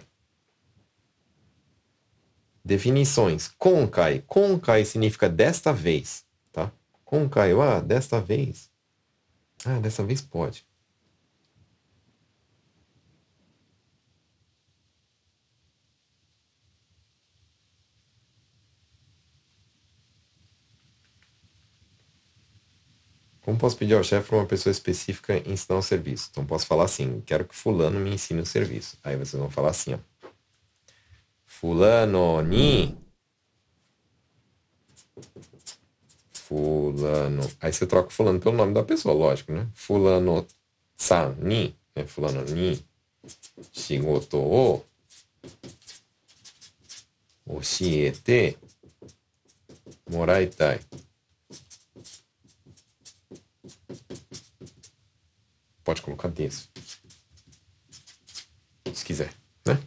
[2.64, 3.50] Definições.
[3.58, 4.24] Konkai.
[4.26, 6.72] Konkai significa desta vez, tá?
[7.04, 8.73] Konkai, ah, desta vez.
[9.66, 10.66] Ah, dessa vez pode.
[23.42, 26.30] Como posso pedir ao chefe para uma pessoa específica ensinar um serviço?
[26.32, 28.98] Então posso falar assim, quero que fulano me ensine o um serviço.
[29.04, 30.00] Aí vocês vão falar assim, ó.
[31.46, 32.98] Fulano ni
[36.54, 37.50] fulano.
[37.60, 39.68] Aí você troca fulano pelo nome da pessoa, lógico, né?
[39.74, 40.46] Fulano
[40.96, 42.06] san ni, né?
[42.06, 42.80] Fulano ni,
[43.72, 44.84] shigoto o
[47.46, 48.58] oshiete
[50.10, 50.80] moraitai.
[55.84, 56.70] Pode colocar desse.
[58.94, 59.34] Se quiser.
[59.66, 59.82] né?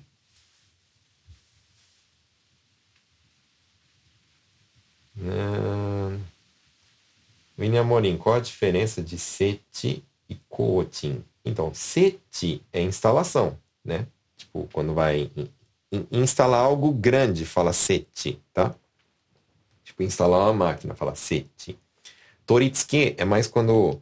[5.18, 6.35] Uh,
[7.58, 11.24] William Amorim, qual a diferença de SETI e COTIN?
[11.44, 14.06] Então, SETI é instalação, né?
[14.36, 15.30] Tipo, quando vai
[16.10, 18.74] instalar algo grande, fala SETI, tá?
[19.82, 21.78] Tipo, instalar uma máquina, fala SETI.
[22.44, 24.00] Toritsuke é mais quando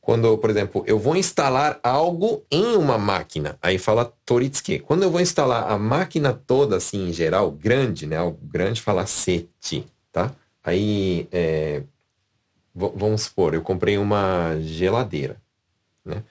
[0.00, 4.78] quando, por exemplo, eu vou instalar algo em uma máquina, aí fala Toritsuke.
[4.78, 8.16] Quando eu vou instalar a máquina toda, assim, em geral, grande, né?
[8.16, 10.34] Algo grande, fala seti, tá?
[10.68, 11.82] Aí, é,
[12.74, 15.40] vamos supor, eu comprei uma geladeira,
[16.04, 16.22] né?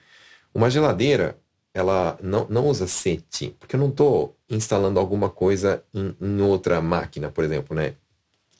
[0.54, 1.36] Uma geladeira,
[1.74, 6.80] ela não, não usa seti, porque eu não estou instalando alguma coisa em, em outra
[6.80, 7.94] máquina, por exemplo, né?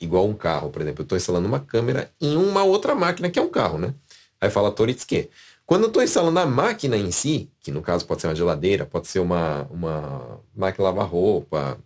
[0.01, 1.01] Igual um carro, por exemplo.
[1.01, 3.93] Eu estou instalando uma câmera em uma outra máquina que é um carro, né?
[4.41, 5.29] Aí fala Toritsuke.
[5.65, 8.85] Quando eu estou instalando a máquina em si, que no caso pode ser uma geladeira,
[8.85, 11.79] pode ser uma, uma máquina lavar roupa,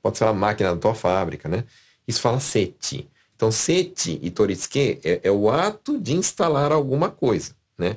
[0.00, 1.64] pode ser uma máquina da tua fábrica, né?
[2.06, 3.08] Isso fala seti.
[3.34, 7.96] Então, seti e toritsuke é, é, o ato de instalar alguma coisa, né?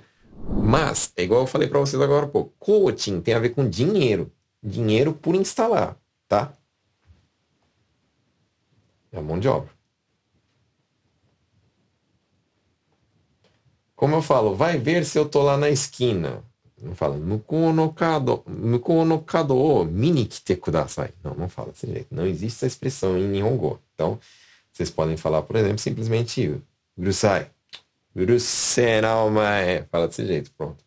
[0.63, 3.67] Mas, é igual eu falei para vocês agora há pouco, coaching tem a ver com
[3.67, 4.31] dinheiro.
[4.61, 5.97] Dinheiro por instalar,
[6.27, 6.53] tá?
[9.11, 9.69] É mão de obra.
[13.95, 16.43] Como eu falo, vai ver se eu tô lá na esquina.
[16.85, 21.09] Não fala, mukou no kado, mukou no kado o mini kite kudasai.
[21.23, 22.13] Não, não fala desse jeito.
[22.13, 23.79] Não existe essa expressão em Nihongo.
[23.95, 24.19] Então,
[24.71, 26.61] vocês podem falar, por exemplo, simplesmente
[26.95, 27.49] urusai.
[28.15, 29.83] Urusei omae.
[29.91, 30.84] Fala desse jeito, pronto.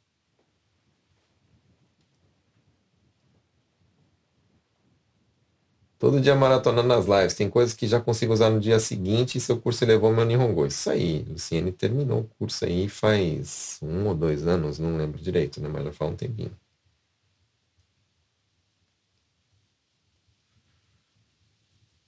[5.99, 7.34] Todo dia maratonando nas lives.
[7.34, 10.64] Tem coisas que já consigo usar no dia seguinte e seu curso elevou meu Nihongo.
[10.66, 15.61] Isso aí, Luciene terminou o curso aí faz um ou dois anos, não lembro direito,
[15.61, 15.68] né?
[15.68, 16.57] Mas já faz um tempinho.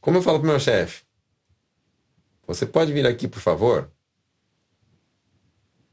[0.00, 1.02] Como eu falo pro meu chefe?
[2.46, 3.90] Você pode vir aqui, por favor?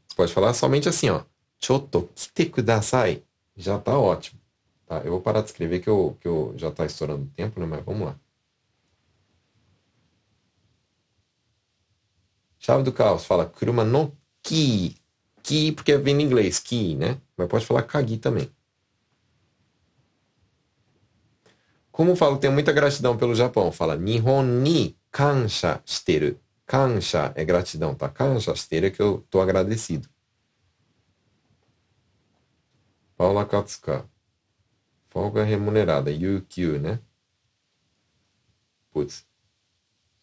[0.08, 1.24] Você pode falar somente assim, ó.
[1.60, 3.24] Choto kite kudasai.
[3.56, 4.37] Já tá ótimo.
[4.88, 7.60] Tá, eu vou parar de escrever que eu, que eu já está estourando o tempo,
[7.60, 7.66] né?
[7.66, 8.16] Mas vamos lá.
[12.58, 14.96] Chave do caos fala kuruma no ki.
[15.44, 17.22] Ki porque vem em inglês, ki, né?
[17.38, 18.50] Mas pode falar kagi também.
[21.92, 23.72] Como falo, tenho muita gratidão pelo Japão.
[23.72, 26.40] Fala Nihon ni kansha shiteru.
[26.66, 28.08] Kansha é gratidão, tá?
[28.08, 30.08] Kansha shiteru é que eu tô agradecido.
[33.18, 34.08] Paula Katsuka.
[35.18, 37.00] Folga remunerada, UQ, né?
[38.92, 39.26] Putz.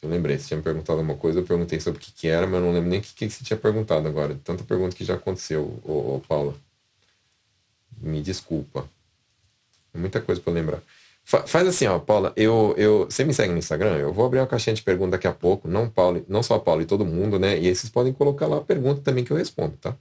[0.00, 2.46] Eu lembrei, você tinha me perguntado uma coisa, eu perguntei sobre o que, que era,
[2.46, 4.38] mas eu não lembro nem o que, que você tinha perguntado agora.
[4.44, 6.54] Tanta pergunta que já aconteceu, ô, ô Paula.
[8.00, 8.88] Me desculpa.
[9.92, 10.80] É muita coisa para lembrar.
[11.24, 13.96] Fa faz assim, ó, Paula, eu, eu, você me segue no Instagram?
[13.96, 16.60] Eu vou abrir uma caixinha de perguntas daqui a pouco, não, Paulo, não só a
[16.60, 17.58] Paula e todo mundo, né?
[17.58, 19.96] E aí vocês podem colocar lá a pergunta também que eu respondo, tá?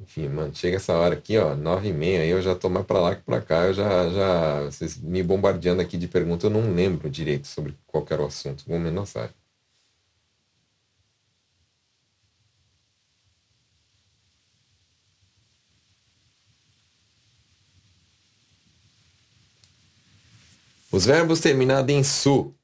[0.00, 2.98] Enfim, mano, chega essa hora aqui, ó, nove e meia, eu já tô mais pra
[3.00, 6.74] lá que pra cá, eu já, já, vocês me bombardeando aqui de perguntas, eu não
[6.74, 9.30] lembro direito sobre qual era o assunto, vou me lançar.
[20.90, 22.54] Os verbos terminados em su,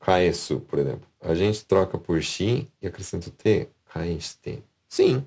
[0.00, 4.62] kaesu, por exemplo, a gente troca por shi e acrescenta o t, kaeste.
[4.88, 5.24] Sim,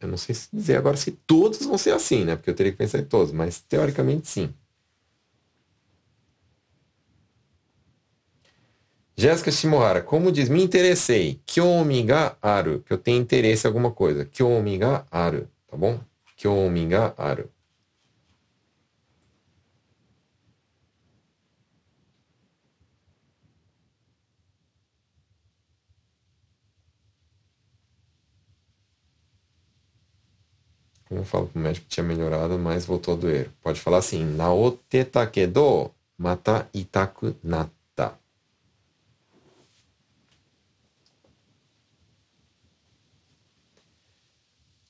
[0.00, 2.36] eu não sei se dizer agora se todos vão ser assim, né?
[2.36, 4.54] Porque eu teria que pensar em todos, mas teoricamente sim.
[9.16, 11.40] Jéssica Shimohara, como diz, me interessei.
[11.44, 14.24] Kyomi ga aru, que eu tenho interesse em alguma coisa.
[14.24, 15.98] Kyomi ga aru, tá bom?
[16.36, 17.50] Kyomi ga aru.
[31.08, 33.50] Como eu falo pro médico que tinha melhorado, mas voltou a doer.
[33.62, 38.18] Pode falar assim, naote takedo mata itaku natta.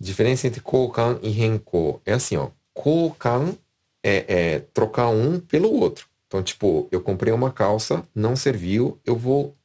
[0.01, 2.01] Diferença entre kokan e renko.
[2.05, 2.51] É assim, ó.
[2.73, 3.55] Kokan
[4.03, 6.09] é, é trocar um pelo outro.
[6.27, 9.57] Então, tipo, eu comprei uma calça, não serviu, eu vou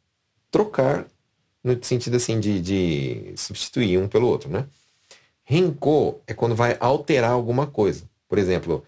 [0.49, 1.05] trocar
[1.63, 4.67] no sentido assim de, de substituir um pelo outro, né?
[5.43, 8.09] Renko é quando vai alterar alguma coisa.
[8.27, 8.83] Por exemplo,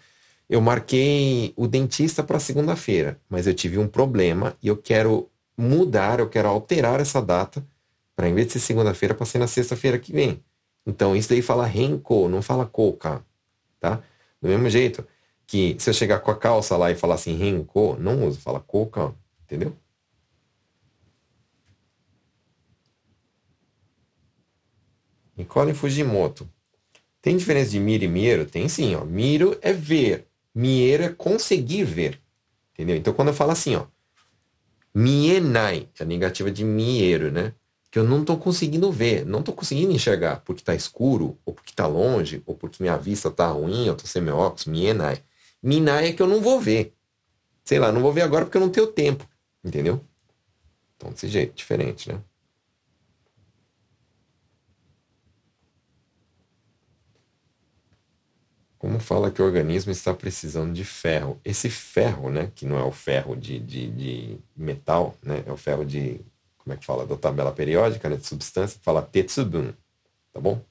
[0.50, 6.20] eu marquei o dentista para segunda-feira, mas eu tive um problema e eu quero mudar,
[6.20, 7.66] eu quero alterar essa data
[8.16, 10.42] para em vez de ser segunda-feira, para ser na sexta-feira que vem.
[10.86, 13.24] Então isso daí fala renko, não fala koka,
[13.80, 14.02] tá?
[14.42, 15.06] Do mesmo jeito
[15.48, 18.60] que se eu chegar com a calça lá e falar assim renko, não uso, fala
[18.60, 19.76] koka, entendeu?
[25.36, 26.50] Nicole Fujimoto.
[27.22, 28.46] Tem diferença de miro e miero?
[28.46, 29.04] Tem sim, ó.
[29.04, 30.28] Miro é ver.
[30.54, 32.22] Miero é conseguir ver.
[32.74, 32.96] Entendeu?
[32.96, 33.86] Então quando eu falo assim, ó.
[34.94, 37.54] Mienai, a negativa de miero, né?
[37.92, 41.72] Que eu não estou conseguindo ver, não estou conseguindo enxergar porque está escuro, ou porque
[41.72, 45.22] está longe, ou porque minha vista está ruim, eu estou sem meu óculos, mienai.
[45.62, 46.94] Minai é que eu não vou ver.
[47.64, 49.28] Sei lá, não vou ver agora porque eu não tenho tempo.
[49.64, 50.00] Entendeu?
[50.96, 52.22] Então, desse jeito, diferente, né?
[58.86, 61.42] Como fala que o organismo está precisando de ferro.
[61.44, 65.58] Esse ferro, né, que não é o ferro de, de, de metal, né, é o
[65.58, 66.22] ferro de,
[66.60, 69.74] como é que fala, da tabela periódica, né, de substância, fala tetsubun,
[70.32, 70.64] tá bom?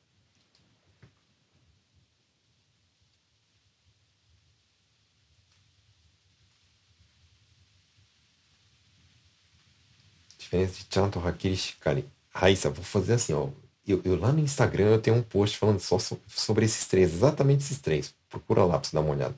[10.38, 12.08] Diferença de chanto hakiri shikari.
[12.30, 13.48] Raíssa, vou fazer assim, ó,
[13.86, 17.12] eu, eu, lá no Instagram eu tenho um post falando só so, sobre esses três,
[17.12, 18.14] exatamente esses três.
[18.28, 19.34] Procura lá pra você dar uma olhada.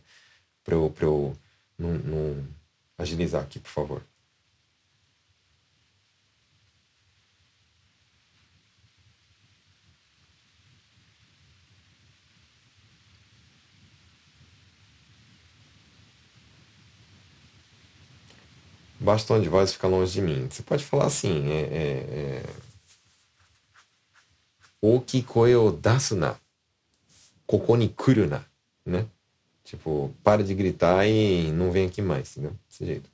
[0.64, 1.36] Pra eu, pra eu
[1.78, 2.44] não,
[2.98, 4.02] agilizar aqui, por favor.
[18.98, 20.48] Basta tom de voz fica longe de mim.
[20.50, 22.65] Você pode falar assim, é, é, é
[28.84, 29.06] né?
[29.64, 32.56] Tipo, para de gritar e não vem aqui mais, entendeu?
[32.68, 33.10] Desse jeito.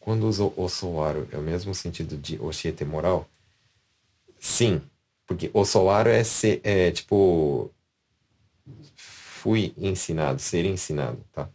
[0.00, 3.28] Quando usa o soaro, é o mesmo sentido de oxiete moral?
[4.38, 4.80] Sim,
[5.26, 7.70] porque o soaro é, ser, é tipo
[8.94, 11.48] fui ensinado, ser ensinado, tá?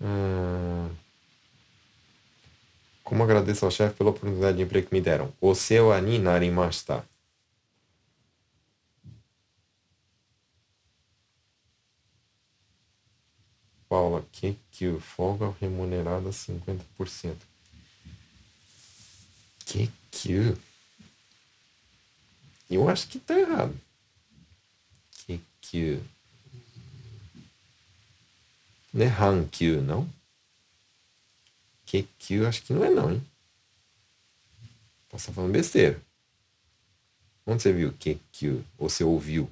[0.00, 0.90] Hum...
[3.10, 5.32] Como agradeço ao chefe pela oportunidade de emprego que me deram.
[5.40, 7.04] O seu ani narimashita.
[13.88, 17.34] Paula, que que folga remunerada 50%.
[19.66, 20.56] Que que
[22.70, 23.74] Eu acho que tá errado.
[25.26, 26.00] Que que
[28.92, 30.08] não é Hankyu, não?
[31.86, 33.26] Kekyu, acho que não é não, hein?
[35.08, 36.00] Posso falando besteira.
[37.44, 38.64] Onde você viu Kekyu?
[38.78, 39.50] Ou você ouviu?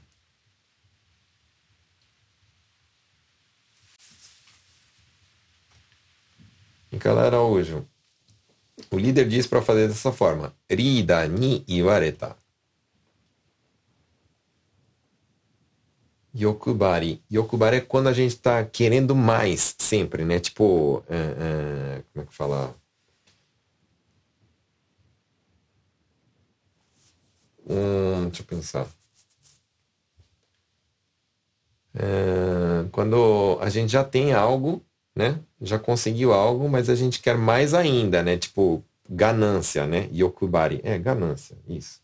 [6.90, 7.86] Nicolau Araújo.
[8.90, 10.54] O líder diz para fazer dessa forma.
[10.70, 12.36] Rida ni iwareta.
[16.36, 17.22] Yokubari.
[17.32, 20.38] Yokubari é quando a gente está querendo mais, sempre, né?
[20.40, 22.74] Tipo, é, é, como é que fala?
[27.68, 28.86] Hum, deixa eu pensar.
[31.94, 34.82] É, quando a gente já tem algo,
[35.14, 35.40] né?
[35.60, 38.36] Já conseguiu algo, mas a gente quer mais ainda, né?
[38.36, 40.08] Tipo, ganância, né?
[40.12, 40.80] Yokubari.
[40.84, 42.00] É, ganância, isso.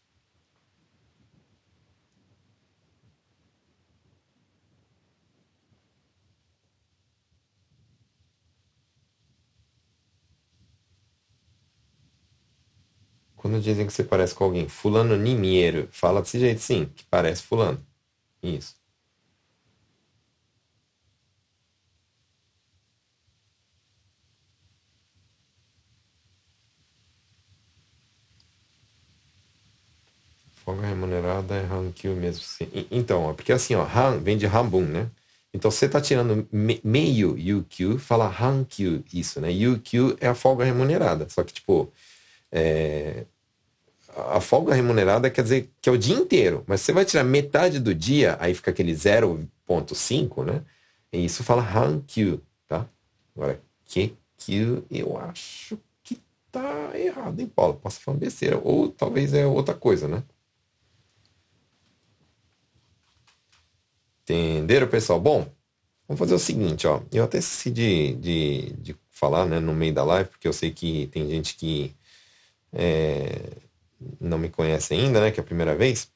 [13.44, 17.42] Quando dizem que você parece com alguém, fulano Nimiero, fala desse jeito sim, que parece
[17.42, 17.78] fulano.
[18.42, 18.74] Isso.
[30.64, 32.42] Folga remunerada é Hankyu mesmo.
[32.42, 32.66] Sim.
[32.90, 35.10] Então, é porque assim, ó, Han vem de Hambun, né?
[35.52, 39.50] Então, você está tirando me, meio UQ, fala Hankyu, isso, né?
[39.50, 41.28] UQ é a folga remunerada.
[41.28, 41.92] Só que, tipo,
[42.50, 43.26] é,
[44.16, 47.80] a folga remunerada quer dizer que é o dia inteiro, mas você vai tirar metade
[47.80, 50.62] do dia, aí fica aquele 0.5, né?
[51.12, 52.88] E isso fala Hankyu, tá?
[53.34, 57.74] Agora, QQ eu acho que tá errado, hein, Paulo?
[57.74, 58.60] Posso falar besteira.
[58.62, 60.22] Ou talvez é outra coisa, né?
[64.22, 65.20] Entenderam, pessoal?
[65.20, 65.46] Bom,
[66.08, 67.02] vamos fazer o seguinte, ó.
[67.12, 70.70] Eu até esqueci de, de, de falar né, no meio da live, porque eu sei
[70.70, 71.94] que tem gente que
[72.72, 73.63] é,
[74.20, 75.30] não me conhece ainda, né?
[75.30, 76.08] Que é a primeira vez.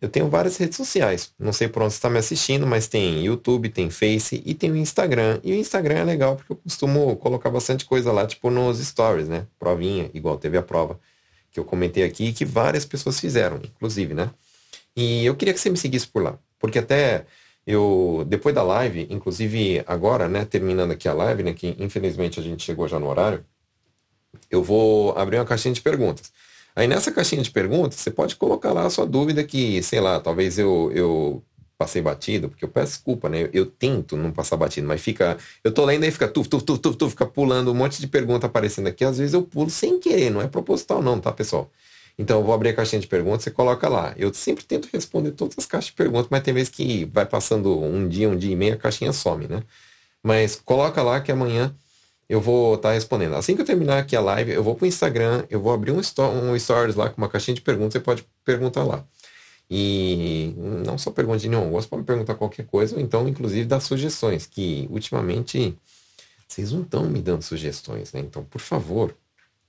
[0.00, 1.32] Eu tenho várias redes sociais.
[1.38, 4.70] Não sei por onde você está me assistindo, mas tem YouTube, tem Face e tem
[4.70, 5.40] o Instagram.
[5.42, 9.28] E o Instagram é legal porque eu costumo colocar bastante coisa lá, tipo nos stories,
[9.28, 9.46] né?
[9.58, 11.00] Provinha, igual teve a prova
[11.50, 14.30] que eu comentei aqui, que várias pessoas fizeram, inclusive, né?
[14.94, 16.38] E eu queria que você me seguisse por lá.
[16.58, 17.24] Porque até
[17.66, 22.42] eu, depois da live, inclusive agora, né, terminando aqui a live, né, que infelizmente a
[22.42, 23.44] gente chegou já no horário,
[24.50, 26.32] eu vou abrir uma caixinha de perguntas.
[26.76, 30.20] Aí nessa caixinha de perguntas, você pode colocar lá a sua dúvida que, sei lá,
[30.20, 31.42] talvez eu, eu
[31.78, 33.44] passei batido, porque eu peço desculpa, né?
[33.44, 35.38] Eu, eu, tento não passar batido, mas fica.
[35.64, 38.06] Eu tô lendo aí fica tuf, tuf, tuf, tuf, tuf, fica pulando um monte de
[38.06, 39.04] pergunta aparecendo aqui.
[39.04, 41.70] Às vezes eu pulo sem querer, não é proposital, não, tá, pessoal?
[42.18, 44.14] Então eu vou abrir a caixinha de perguntas, você coloca lá.
[44.16, 47.78] Eu sempre tento responder todas as caixas de perguntas, mas tem vezes que vai passando
[47.80, 49.62] um dia, um dia e meio, a caixinha some, né?
[50.22, 51.74] Mas coloca lá que amanhã
[52.28, 53.34] eu vou estar tá respondendo.
[53.34, 55.92] Assim que eu terminar aqui a live, eu vou para o Instagram, eu vou abrir
[55.92, 59.04] um, um stories lá com uma caixinha de perguntas, você pode perguntar lá.
[59.68, 60.54] E
[60.84, 63.80] não só pergunta de nenhum gosto, pode me perguntar qualquer coisa, ou então, inclusive, dar
[63.80, 65.76] sugestões, que ultimamente
[66.46, 68.20] vocês não estão me dando sugestões, né?
[68.20, 69.14] Então, por favor,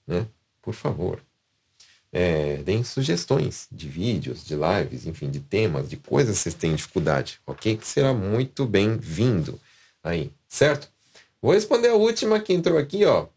[0.05, 0.27] né?
[0.61, 1.21] Por favor.
[2.11, 6.75] É, deem sugestões de vídeos, de lives, enfim, de temas, de coisas que vocês têm
[6.75, 7.75] dificuldade, ok?
[7.77, 9.59] Que será muito bem-vindo
[10.03, 10.89] aí, certo?
[11.47, 13.27] Vou responder a última que entrou aqui, ó.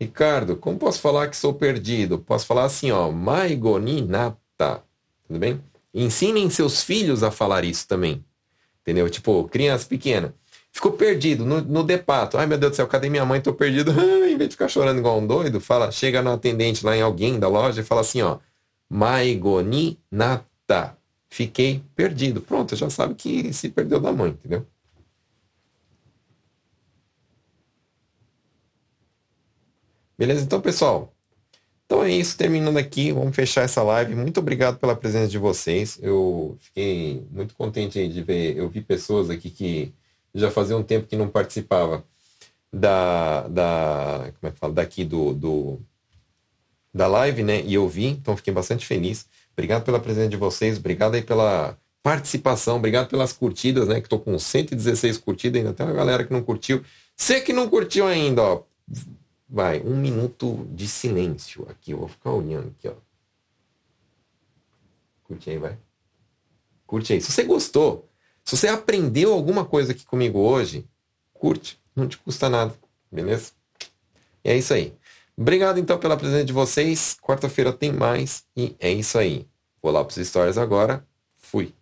[0.00, 2.18] Ricardo, como posso falar que sou perdido?
[2.18, 4.82] Posso falar assim, ó, maigoninata.
[5.26, 5.60] Tudo bem?
[5.92, 8.24] Ensinem seus filhos a falar isso também.
[8.80, 9.10] Entendeu?
[9.10, 10.34] Tipo, criança pequena.
[10.72, 12.38] Ficou perdido no, no depato.
[12.38, 13.38] Ai, meu Deus do céu, cadê minha mãe?
[13.42, 13.92] Tô perdido.
[14.26, 17.38] em vez de ficar chorando igual um doido, fala, chega no atendente lá em alguém
[17.38, 18.38] da loja e fala assim, ó,
[18.88, 20.46] maigoninata.
[21.28, 22.40] Fiquei perdido.
[22.40, 24.66] Pronto, já sabe que se perdeu da mãe, entendeu?
[30.22, 30.44] Beleza?
[30.44, 31.12] Então, pessoal.
[31.84, 34.14] Então é isso, terminando aqui, vamos fechar essa live.
[34.14, 35.98] Muito obrigado pela presença de vocês.
[36.00, 39.92] Eu fiquei muito contente de ver, eu vi pessoas aqui que
[40.32, 42.04] já fazia um tempo que não participava
[42.72, 45.80] da, da como é que fala, daqui do, do
[46.94, 47.60] da live, né?
[47.62, 49.26] E eu vi, então fiquei bastante feliz.
[49.54, 54.00] Obrigado pela presença de vocês, obrigado aí pela participação, obrigado pelas curtidas, né?
[54.00, 56.80] Que estou com 116 curtidas, ainda tem uma galera que não curtiu.
[57.16, 58.62] Você que não curtiu ainda, ó,
[59.54, 61.90] Vai, um minuto de silêncio aqui.
[61.90, 62.94] Eu vou ficar olhando aqui, ó.
[65.24, 65.78] Curte aí, vai.
[66.86, 67.20] Curte aí.
[67.20, 68.08] Se você gostou,
[68.42, 70.88] se você aprendeu alguma coisa aqui comigo hoje,
[71.34, 71.78] curte.
[71.94, 72.74] Não te custa nada,
[73.10, 73.52] beleza?
[74.42, 74.96] E é isso aí.
[75.36, 77.18] Obrigado então pela presença de vocês.
[77.20, 78.44] Quarta-feira tem mais.
[78.56, 79.46] E é isso aí.
[79.82, 81.06] Vou lá para os stories agora.
[81.36, 81.74] Fui.